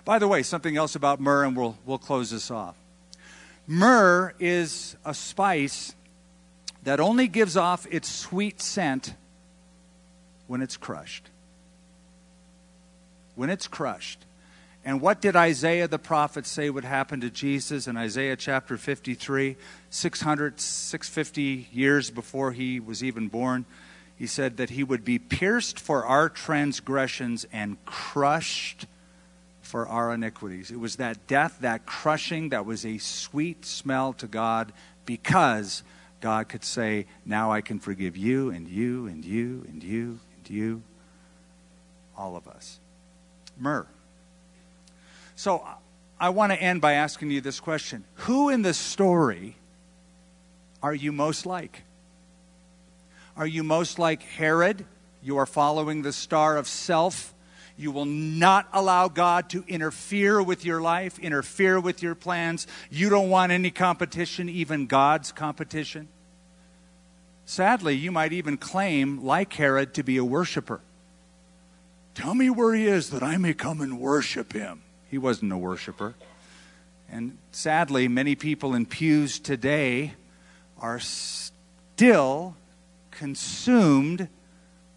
By 0.06 0.20
the 0.20 0.28
way, 0.28 0.44
something 0.44 0.78
else 0.78 0.96
about 0.96 1.20
myrrh, 1.20 1.46
and 1.46 1.58
we'll, 1.58 1.78
we'll 1.86 1.98
close 1.98 2.30
this 2.30 2.52
off. 2.52 2.76
Myrrh 3.66 4.36
is 4.40 4.96
a 5.06 5.14
spice 5.14 5.96
that 6.84 7.00
only 7.00 7.28
gives 7.28 7.56
off 7.56 7.88
its 7.90 8.10
sweet 8.10 8.62
scent 8.62 9.16
when 10.48 10.62
it's 10.62 10.76
crushed. 10.76 11.30
When 13.36 13.50
it's 13.50 13.68
crushed. 13.68 14.26
And 14.86 15.00
what 15.00 15.22
did 15.22 15.36
Isaiah 15.36 15.88
the 15.88 16.00
prophet 16.00 16.46
say 16.46 16.70
would 16.70 16.84
happen 16.84 17.22
to 17.22 17.30
Jesus 17.30 17.88
in 17.88 17.96
Isaiah 17.96 18.36
chapter 18.36 18.78
53, 18.78 19.56
600, 19.90 20.60
650 20.60 21.70
years 21.72 22.12
before 22.12 22.52
he 22.52 22.82
was 22.82 23.02
even 23.04 23.30
born? 23.30 23.66
He 24.18 24.28
said 24.28 24.58
that 24.58 24.72
he 24.72 24.84
would 24.84 25.06
be 25.06 25.20
pierced 25.20 25.80
for 25.80 26.06
our 26.06 26.28
transgressions 26.28 27.46
and 27.54 27.84
crushed 27.86 28.86
for 29.62 29.88
our 29.88 30.14
iniquities. 30.14 30.70
It 30.70 30.80
was 30.80 30.98
that 30.98 31.28
death, 31.28 31.60
that 31.62 31.86
crushing, 31.86 32.50
that 32.50 32.66
was 32.66 32.86
a 32.86 32.98
sweet 32.98 33.66
smell 33.66 34.12
to 34.14 34.28
God 34.28 34.74
because 35.06 35.82
God 36.20 36.50
could 36.50 36.64
say, 36.64 37.06
Now 37.26 37.52
I 37.52 37.62
can 37.62 37.80
forgive 37.80 38.18
you 38.18 38.50
and 38.50 38.68
you 38.68 39.08
and 39.08 39.24
you 39.24 39.66
and 39.68 39.82
you 39.82 40.20
and 40.38 40.50
you, 40.50 40.84
all 42.18 42.36
of 42.36 42.48
us. 42.48 42.80
Myrrh. 43.58 43.88
So 45.36 45.66
I 46.20 46.30
want 46.30 46.52
to 46.52 46.62
end 46.62 46.82
by 46.82 46.94
asking 46.94 47.32
you 47.32 47.42
this 47.42 47.60
question 47.60 48.06
Who 48.16 48.50
in 48.50 48.62
the 48.62 48.74
story 48.74 49.56
are 50.82 50.94
you 50.94 51.12
most 51.12 51.46
like? 51.46 51.84
Are 53.36 53.48
you 53.48 53.64
most 53.64 53.98
like 53.98 54.22
Herod? 54.22 54.86
You 55.24 55.38
are 55.38 55.46
following 55.46 56.02
the 56.02 56.14
star 56.14 56.58
of 56.58 56.68
self. 56.68 57.34
You 57.76 57.92
will 57.92 58.06
not 58.06 58.68
allow 58.72 59.08
God 59.08 59.50
to 59.52 59.64
interfere 59.68 60.44
with 60.44 60.64
your 60.64 60.80
life, 60.80 61.18
interfere 61.18 61.80
with 61.80 62.04
your 62.04 62.14
plans. 62.14 62.68
You 62.92 63.10
don't 63.10 63.30
want 63.30 63.52
any 63.52 63.72
competition, 63.72 64.48
even 64.48 64.86
God's 64.86 65.32
competition. 65.32 66.08
Sadly, 67.46 67.96
you 67.96 68.12
might 68.12 68.32
even 68.32 68.58
claim, 68.58 69.24
like 69.24 69.54
Herod, 69.54 69.96
to 69.96 70.04
be 70.04 70.18
a 70.18 70.24
worshiper. 70.24 70.82
Tell 72.14 72.36
me 72.36 72.50
where 72.50 72.76
he 72.76 72.86
is 72.86 73.10
that 73.10 73.24
I 73.24 73.38
may 73.38 73.56
come 73.56 73.82
and 73.82 74.00
worship 74.00 74.54
him. 74.54 74.84
He 75.14 75.20
wasn't 75.20 75.52
a 75.52 75.58
worshiper. 75.60 76.16
And 77.08 77.38
sadly, 77.52 78.08
many 78.08 78.34
people 78.34 78.74
in 78.74 78.88
pews 78.88 79.38
today 79.38 80.16
are 80.80 81.00
still 81.00 82.56
consumed 83.12 84.28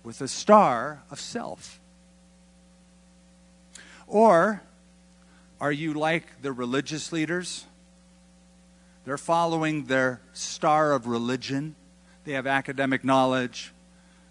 with 0.03 0.21
the 0.21 0.27
star 0.27 1.03
of 1.11 1.21
self. 1.21 1.79
Or 4.07 4.63
are 5.61 5.71
you 5.71 5.93
like 5.93 6.41
the 6.41 6.51
religious 6.51 7.13
leaders? 7.13 7.67
They're 9.05 9.19
following 9.19 9.85
their 9.85 10.23
star 10.33 10.93
of 10.93 11.07
religion. 11.07 11.75
They 12.25 12.33
have 12.33 12.47
academic 12.47 13.05
knowledge. 13.05 13.75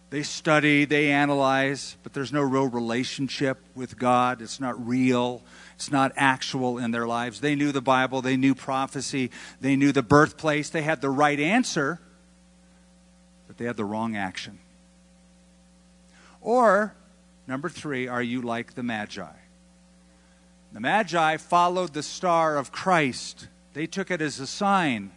They 0.09 0.23
study, 0.23 0.85
they 0.85 1.11
analyze, 1.11 1.97
but 2.01 2.13
there's 2.13 2.31
no 2.31 2.41
real 2.41 2.67
relationship 2.67 3.57
with 3.75 3.97
God. 3.97 4.41
It's 4.41 4.59
not 4.59 4.87
real. 4.87 5.43
It's 5.75 5.91
not 5.91 6.13
actual 6.15 6.77
in 6.77 6.91
their 6.91 7.05
lives. 7.05 7.41
They 7.41 7.53
knew 7.53 7.71
the 7.71 7.81
Bible, 7.81 8.21
they 8.21 8.37
knew 8.37 8.55
prophecy, 8.55 9.29
they 9.59 9.75
knew 9.75 9.91
the 9.91 10.01
birthplace, 10.01 10.69
they 10.69 10.81
had 10.81 11.01
the 11.01 11.09
right 11.09 11.39
answer, 11.39 11.99
but 13.47 13.57
they 13.57 13.65
had 13.65 13.75
the 13.75 13.85
wrong 13.85 14.15
action. 14.15 14.59
Or, 16.41 16.95
number 17.45 17.69
three, 17.69 18.07
are 18.07 18.23
you 18.23 18.41
like 18.41 18.75
the 18.75 18.83
Magi? 18.83 19.27
The 20.71 20.79
Magi 20.79 21.37
followed 21.37 21.93
the 21.93 22.03
star 22.03 22.57
of 22.57 22.71
Christ, 22.71 23.47
they 23.73 23.85
took 23.85 24.11
it 24.11 24.21
as 24.21 24.39
a 24.39 24.47
sign. 24.47 25.11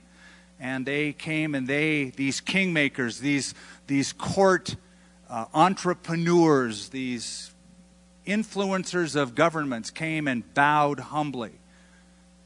and 0.61 0.85
they 0.87 1.13
came 1.13 1.55
and 1.55 1.69
they, 1.69 2.13
these 2.17 2.41
kingmakers, 2.41 3.21
these, 3.21 3.55
these 3.87 4.13
court 4.13 4.77
uh, 5.31 5.47
entrepreneurs, 5.55 6.89
these 6.89 7.53
influencers 8.29 9.17
of 9.17 9.35
governments 9.35 9.91
came 9.91 10.29
and 10.29 10.55
bowed 10.55 11.01
humbly 11.01 11.59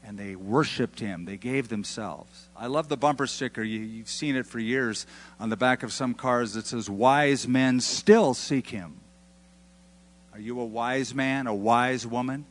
and 0.05 0.17
they 0.17 0.35
worshiped 0.35 0.99
him. 0.99 1.25
They 1.25 1.37
gave 1.37 1.69
themselves. 1.69 2.49
I 2.57 2.67
love 2.67 2.89
the 2.89 2.97
bumper 2.97 3.25
sticker. 3.25 3.63
You, 3.63 3.99
have 3.99 4.09
seen 4.09 4.35
it 4.35 4.45
for 4.45 4.59
years 4.59 5.05
on 5.39 5.49
the 5.49 5.57
back 5.57 5.81
of 5.83 5.93
some 5.93 6.13
cars 6.13 6.53
that 6.53 6.67
says, 6.67 6.89
Wise 6.89 7.47
men 7.47 7.79
still 7.79 8.33
seek 8.33 8.69
him. 8.69 8.99
Are 10.33 10.39
you 10.39 10.59
a 10.59 10.65
wise 10.65 11.13
man, 11.13 11.47
a 11.47 11.53
wise 11.53 12.05
woman? 12.05 12.45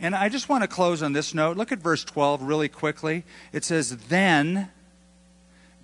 And 0.00 0.14
I 0.14 0.28
just 0.28 0.48
want 0.48 0.62
to 0.62 0.68
close 0.68 1.02
on 1.02 1.12
this 1.12 1.34
note. 1.34 1.56
Look 1.56 1.72
at 1.72 1.80
verse 1.80 2.04
12 2.04 2.42
really 2.42 2.68
quickly. 2.68 3.24
It 3.52 3.64
says, 3.64 3.96
Then, 4.08 4.70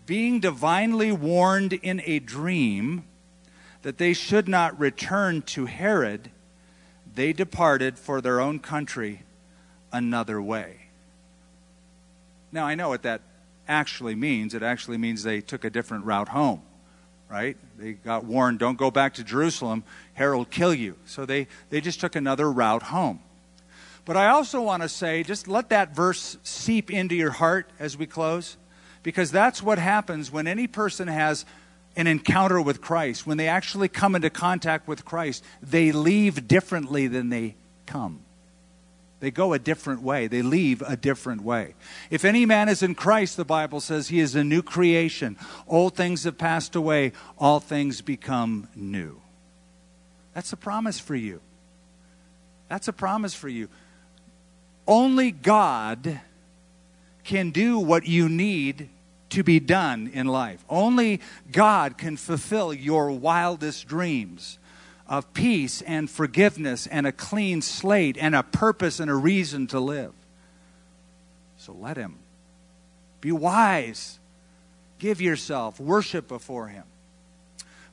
being 0.07 0.41
divinely 0.41 1.13
warned 1.13 1.73
in 1.75 2.01
a 2.07 2.19
dream 2.21 3.05
that 3.83 3.99
they 3.99 4.15
should 4.15 4.49
not 4.49 4.79
return 4.79 5.43
to 5.43 5.67
Herod, 5.67 6.31
they 7.15 7.33
departed 7.33 7.99
for 7.99 8.21
their 8.21 8.41
own 8.41 8.59
country 8.59 9.23
another 9.93 10.41
way. 10.43 10.89
Now, 12.53 12.67
I 12.67 12.75
know 12.75 12.89
what 12.89 13.03
that 13.03 13.21
actually 13.69 14.15
means. 14.15 14.55
It 14.55 14.63
actually 14.63 14.99
means 14.99 15.23
they 15.23 15.41
took 15.41 15.65
a 15.65 15.71
different 15.71 16.05
route 16.05 16.29
home, 16.29 16.63
right? 17.31 17.57
They 17.79 17.93
got 17.93 18.25
warned, 18.25 18.59
don't 18.59 18.79
go 18.79 18.91
back 18.91 19.15
to 19.15 19.25
Jerusalem, 19.25 19.85
Herod 20.15 20.39
will 20.39 20.45
kill 20.45 20.75
you. 20.75 20.97
So 21.07 21.27
they, 21.27 21.49
they 21.71 21.81
just 21.81 22.01
took 22.01 22.17
another 22.17 22.51
route 22.51 22.85
home. 22.85 23.21
But 24.05 24.17
I 24.17 24.29
also 24.29 24.61
want 24.61 24.83
to 24.83 24.89
say, 24.89 25.23
just 25.23 25.49
let 25.49 25.71
that 25.71 25.95
verse 25.95 26.37
seep 26.43 26.91
into 26.91 27.15
your 27.15 27.31
heart 27.31 27.71
as 27.79 27.97
we 27.97 28.07
close, 28.07 28.57
because 29.03 29.31
that's 29.31 29.63
what 29.63 29.79
happens 29.79 30.31
when 30.31 30.47
any 30.47 30.67
person 30.67 31.09
has 31.09 31.47
an 31.97 32.07
encounter 32.07 32.61
with 32.61 32.81
Christ. 32.81 33.27
When 33.27 33.37
they 33.37 33.49
actually 33.49 33.89
come 33.89 34.15
into 34.15 34.31
contact 34.31 34.89
with 34.89 35.05
Christ, 35.05 35.45
they 35.63 35.93
leave 35.93 36.49
differently 36.49 37.07
than 37.07 37.29
they 37.29 37.55
come. 37.87 38.21
They 39.21 39.31
go 39.31 39.55
a 39.55 39.59
different 39.59 40.03
way. 40.03 40.27
They 40.27 40.43
leave 40.43 40.83
a 40.83 40.97
different 40.97 41.43
way. 41.43 41.75
If 42.11 42.25
any 42.25 42.45
man 42.45 42.69
is 42.69 42.83
in 42.83 42.95
Christ, 42.95 43.37
the 43.37 43.45
Bible 43.45 43.81
says 43.81 44.09
he 44.09 44.21
is 44.21 44.35
a 44.35 44.45
new 44.45 44.63
creation. 44.63 45.39
Old 45.67 45.97
things 45.97 46.25
have 46.25 46.37
passed 46.37 46.77
away, 46.77 47.13
all 47.39 47.61
things 47.61 48.03
become 48.03 48.69
new. 48.75 49.23
That's 50.35 50.53
a 50.53 50.57
promise 50.57 50.99
for 50.99 51.15
you. 51.15 51.41
That's 52.69 52.89
a 52.89 52.93
promise 52.93 53.35
for 53.35 53.49
you. 53.49 53.69
Only 54.87 55.31
God 55.31 56.21
can 57.23 57.51
do 57.51 57.79
what 57.79 58.07
you 58.07 58.29
need 58.29 58.91
to 59.35 59.43
be 59.43 59.59
done 59.59 60.11
in 60.13 60.27
life. 60.27 60.65
Only 60.69 61.21
God 61.51 61.99
can 61.99 62.17
fulfill 62.17 62.73
your 62.73 63.11
wildest 63.11 63.89
dreams 63.89 64.59
of 65.09 65.33
peace 65.35 65.83
and 65.83 66.09
forgiveness 66.09 66.87
and 66.87 67.07
a 67.07 67.13
clean 67.13 67.61
slate 67.61 68.17
and 68.19 68.35
a 68.35 68.45
purpose 68.45 69.01
and 69.01 69.11
a 69.11 69.15
reason 69.15 69.67
to 69.69 69.81
live. 69.81 70.13
So 71.57 71.73
let 71.73 71.97
Him. 71.97 72.17
Be 73.21 73.33
wise. 73.33 74.19
Give 74.99 75.21
yourself. 75.21 75.81
Worship 75.81 76.29
before 76.29 76.69
Him. 76.69 76.85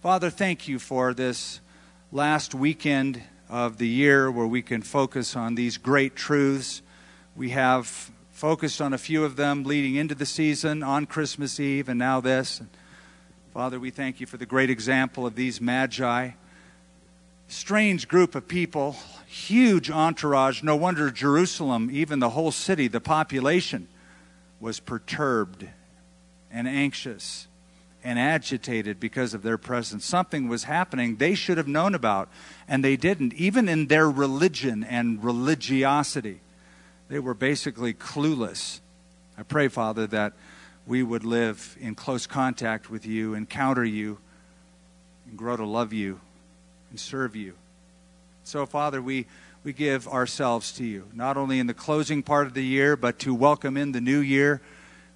Father, 0.02 0.30
thank 0.30 0.68
you 0.68 0.78
for 0.78 1.14
this 1.14 1.60
last 2.12 2.54
weekend 2.54 3.22
of 3.50 3.78
the 3.78 3.88
year 3.88 4.30
where 4.30 4.48
we 4.48 4.62
can 4.62 4.82
focus 4.84 5.36
on 5.36 5.56
these 5.56 5.78
great 5.78 6.16
truths. 6.16 6.82
We 7.36 7.50
have 7.50 8.12
focused 8.42 8.82
on 8.82 8.92
a 8.92 8.98
few 8.98 9.24
of 9.24 9.36
them 9.36 9.64
leading 9.64 9.94
into 9.94 10.16
the 10.16 10.26
season, 10.26 10.82
on 10.82 11.06
Christmas 11.06 11.60
Eve, 11.60 11.88
and 11.88 12.00
now 12.00 12.20
this. 12.20 12.60
And 12.60 12.70
Father, 13.54 13.80
we 13.80 13.92
thank 13.92 14.20
you 14.20 14.26
for 14.26 14.38
the 14.38 14.48
great 14.48 14.72
example 14.72 15.28
of 15.28 15.36
these 15.36 15.62
magi 15.62 16.32
strange 17.48 18.08
group 18.08 18.34
of 18.34 18.48
people, 18.48 18.96
huge 19.28 19.92
entourage. 19.92 20.64
No 20.64 20.76
wonder 20.76 21.12
Jerusalem, 21.12 21.92
even 21.94 22.18
the 22.18 22.32
whole 22.32 22.52
city, 22.52 22.88
the 22.88 23.00
population, 23.00 23.88
was 24.60 24.80
perturbed 24.80 25.68
and 26.50 26.68
anxious 26.68 27.48
and 28.04 28.18
agitated 28.18 29.00
because 29.00 29.36
of 29.36 29.44
their 29.44 29.60
presence. 29.60 30.04
Something 30.04 30.48
was 30.48 30.64
happening 30.64 31.18
they 31.18 31.36
should 31.36 31.60
have 31.60 31.68
known 31.68 31.94
about, 31.94 32.28
and 32.68 32.84
they 32.84 32.96
didn't. 32.96 33.36
Even 33.36 33.70
in 33.70 33.86
their 33.86 34.10
religion 34.10 34.84
and 34.84 35.24
religiosity, 35.24 36.40
they 37.12 37.20
were 37.20 37.34
basically 37.34 37.94
clueless. 37.94 38.80
I 39.38 39.44
pray, 39.44 39.68
Father, 39.68 40.08
that 40.08 40.32
we 40.88 41.04
would 41.04 41.26
live 41.26 41.76
in 41.82 41.94
close 41.94 42.26
contact 42.26 42.90
with 42.90 43.06
you, 43.06 43.34
encounter 43.34 43.84
you, 43.84 44.18
and 45.28 45.38
grow 45.38 45.58
to 45.58 45.66
love 45.66 45.92
you 45.92 46.22
and 46.90 46.98
serve 46.98 47.36
you. 47.36 47.56
So, 48.46 48.66
Father, 48.66 49.02
we, 49.02 49.26
we 49.66 49.74
give 49.74 50.08
ourselves 50.08 50.72
to 50.74 50.86
you, 50.86 51.06
not 51.12 51.36
only 51.36 51.60
in 51.60 51.68
the 51.68 51.74
closing 51.74 52.24
part 52.24 52.48
of 52.48 52.54
the 52.54 52.64
year, 52.64 52.96
but 52.96 53.20
to 53.20 53.36
welcome 53.36 53.76
in 53.76 53.92
the 53.92 54.00
new 54.00 54.20
year. 54.20 54.62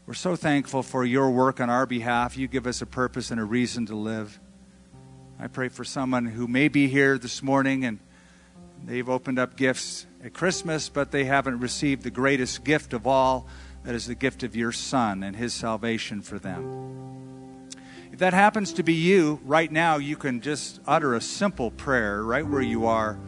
We're 0.06 0.16
so 0.16 0.36
thankful 0.36 0.84
for 0.84 1.06
your 1.06 1.32
work 1.32 1.62
on 1.62 1.70
our 1.70 1.86
behalf. 1.86 2.36
You 2.36 2.50
give 2.50 2.68
us 2.68 2.82
a 2.82 2.86
purpose 2.86 3.32
and 3.32 3.40
a 3.40 3.46
reason 3.46 3.86
to 3.86 3.96
live. 3.96 4.38
I 5.40 5.48
pray 5.48 5.70
for 5.70 5.86
someone 5.86 6.26
who 6.26 6.46
may 6.46 6.68
be 6.68 6.90
here 6.90 7.18
this 7.18 7.42
morning 7.42 7.86
and 7.86 8.00
they've 8.84 9.08
opened 9.08 9.40
up 9.40 9.56
gifts 9.56 10.06
at 10.26 10.34
Christmas, 10.34 10.90
but 10.90 11.12
they 11.12 11.26
haven't 11.26 11.60
received 11.60 12.02
the 12.02 12.10
greatest 12.10 12.64
gift 12.64 12.94
of 12.94 13.06
all 13.06 13.46
that 13.84 13.94
is 13.94 14.08
the 14.08 14.16
gift 14.16 14.42
of 14.42 14.56
your 14.56 14.72
Son 14.72 15.22
and 15.22 15.36
his 15.36 15.54
salvation 15.54 16.20
for 16.20 16.40
them. 16.40 17.70
If 18.12 18.18
that 18.20 18.34
happens 18.34 18.74
to 18.74 18.84
be 18.84 18.94
you, 18.94 19.40
right 19.46 19.72
now 19.72 19.98
you 19.98 20.16
can 20.16 20.42
just 20.42 20.80
utter 20.88 21.14
a 21.14 21.22
simple 21.22 21.70
prayer 21.70 22.24
right 22.24 22.46
where 22.46 22.62
you 22.62 22.88
are 22.88 23.20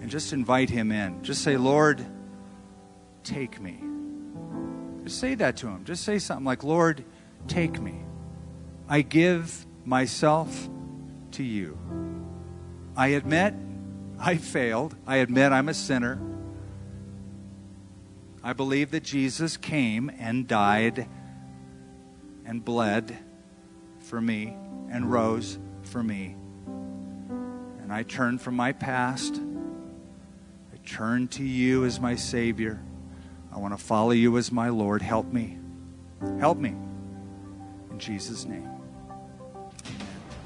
and 0.00 0.10
just 0.10 0.32
invite 0.32 0.70
Him 0.70 0.90
in. 0.90 1.22
Just 1.22 1.42
say, 1.42 1.56
Lord, 1.56 2.04
take 3.22 3.60
me. 3.60 3.78
Just 5.04 5.20
say 5.20 5.36
that 5.36 5.58
to 5.58 5.68
Him. 5.68 5.84
Just 5.84 6.02
say 6.02 6.18
something 6.18 6.46
like, 6.46 6.64
Lord, 6.64 7.04
take 7.46 7.80
me. 7.80 8.00
I 8.88 9.02
give 9.02 9.66
myself 9.84 10.68
to 11.32 11.44
you. 11.44 11.78
I 12.96 13.08
admit 13.08 13.54
I 14.18 14.36
failed. 14.36 14.96
I 15.06 15.18
admit 15.18 15.52
I'm 15.52 15.68
a 15.68 15.74
sinner. 15.74 16.18
I 18.42 18.54
believe 18.54 18.90
that 18.92 19.02
Jesus 19.02 19.56
came 19.56 20.10
and 20.18 20.46
died 20.46 21.06
and 22.46 22.64
bled 22.64 23.18
for 24.00 24.20
me 24.20 24.56
and 24.90 25.12
rose 25.12 25.58
for 25.82 26.02
me. 26.02 26.36
And 26.66 27.92
I 27.92 28.02
turn 28.02 28.38
from 28.38 28.56
my 28.56 28.72
past. 28.72 29.40
I 30.72 30.76
turn 30.86 31.28
to 31.28 31.44
you 31.44 31.84
as 31.84 32.00
my 32.00 32.14
Savior. 32.14 32.82
I 33.52 33.58
want 33.58 33.76
to 33.76 33.84
follow 33.84 34.12
you 34.12 34.38
as 34.38 34.50
my 34.50 34.70
Lord. 34.70 35.02
Help 35.02 35.26
me. 35.32 35.58
Help 36.38 36.58
me. 36.58 36.74
In 37.90 37.98
Jesus' 37.98 38.46
name. 38.46 38.68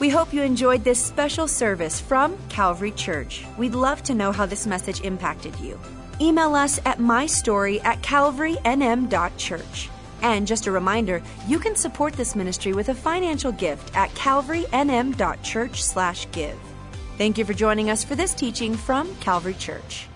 We 0.01 0.09
hope 0.09 0.35
you 0.35 0.43
enjoyed 0.43 0.83
this 0.83 1.01
special 1.01 1.47
service 1.47 2.01
from 2.01 2.37
Calvary 2.49 2.91
Church. 2.91 3.45
We'd 3.57 3.75
love 3.75 4.03
to 4.05 4.15
know 4.15 4.33
how 4.33 4.47
this 4.47 4.67
message 4.67 5.01
impacted 5.03 5.55
you. 5.61 5.79
Email 6.21 6.55
us 6.55 6.81
at 6.85 6.99
mystory 6.99 7.83
at 7.85 8.03
calvarynm.church. 8.03 9.91
And 10.23 10.47
just 10.47 10.67
a 10.67 10.71
reminder, 10.71 11.23
you 11.47 11.59
can 11.59 11.77
support 11.77 12.15
this 12.15 12.35
ministry 12.35 12.73
with 12.73 12.89
a 12.89 12.95
financial 12.95 13.53
gift 13.53 13.95
at 13.97 14.11
calvarynm.church/give. 14.11 16.59
Thank 17.17 17.39
you 17.39 17.45
for 17.45 17.55
joining 17.55 17.91
us 17.91 18.03
for 18.03 18.15
this 18.15 18.35
teaching 18.35 18.75
from 18.75 19.15
Calvary 19.17 19.55
Church. 19.55 20.09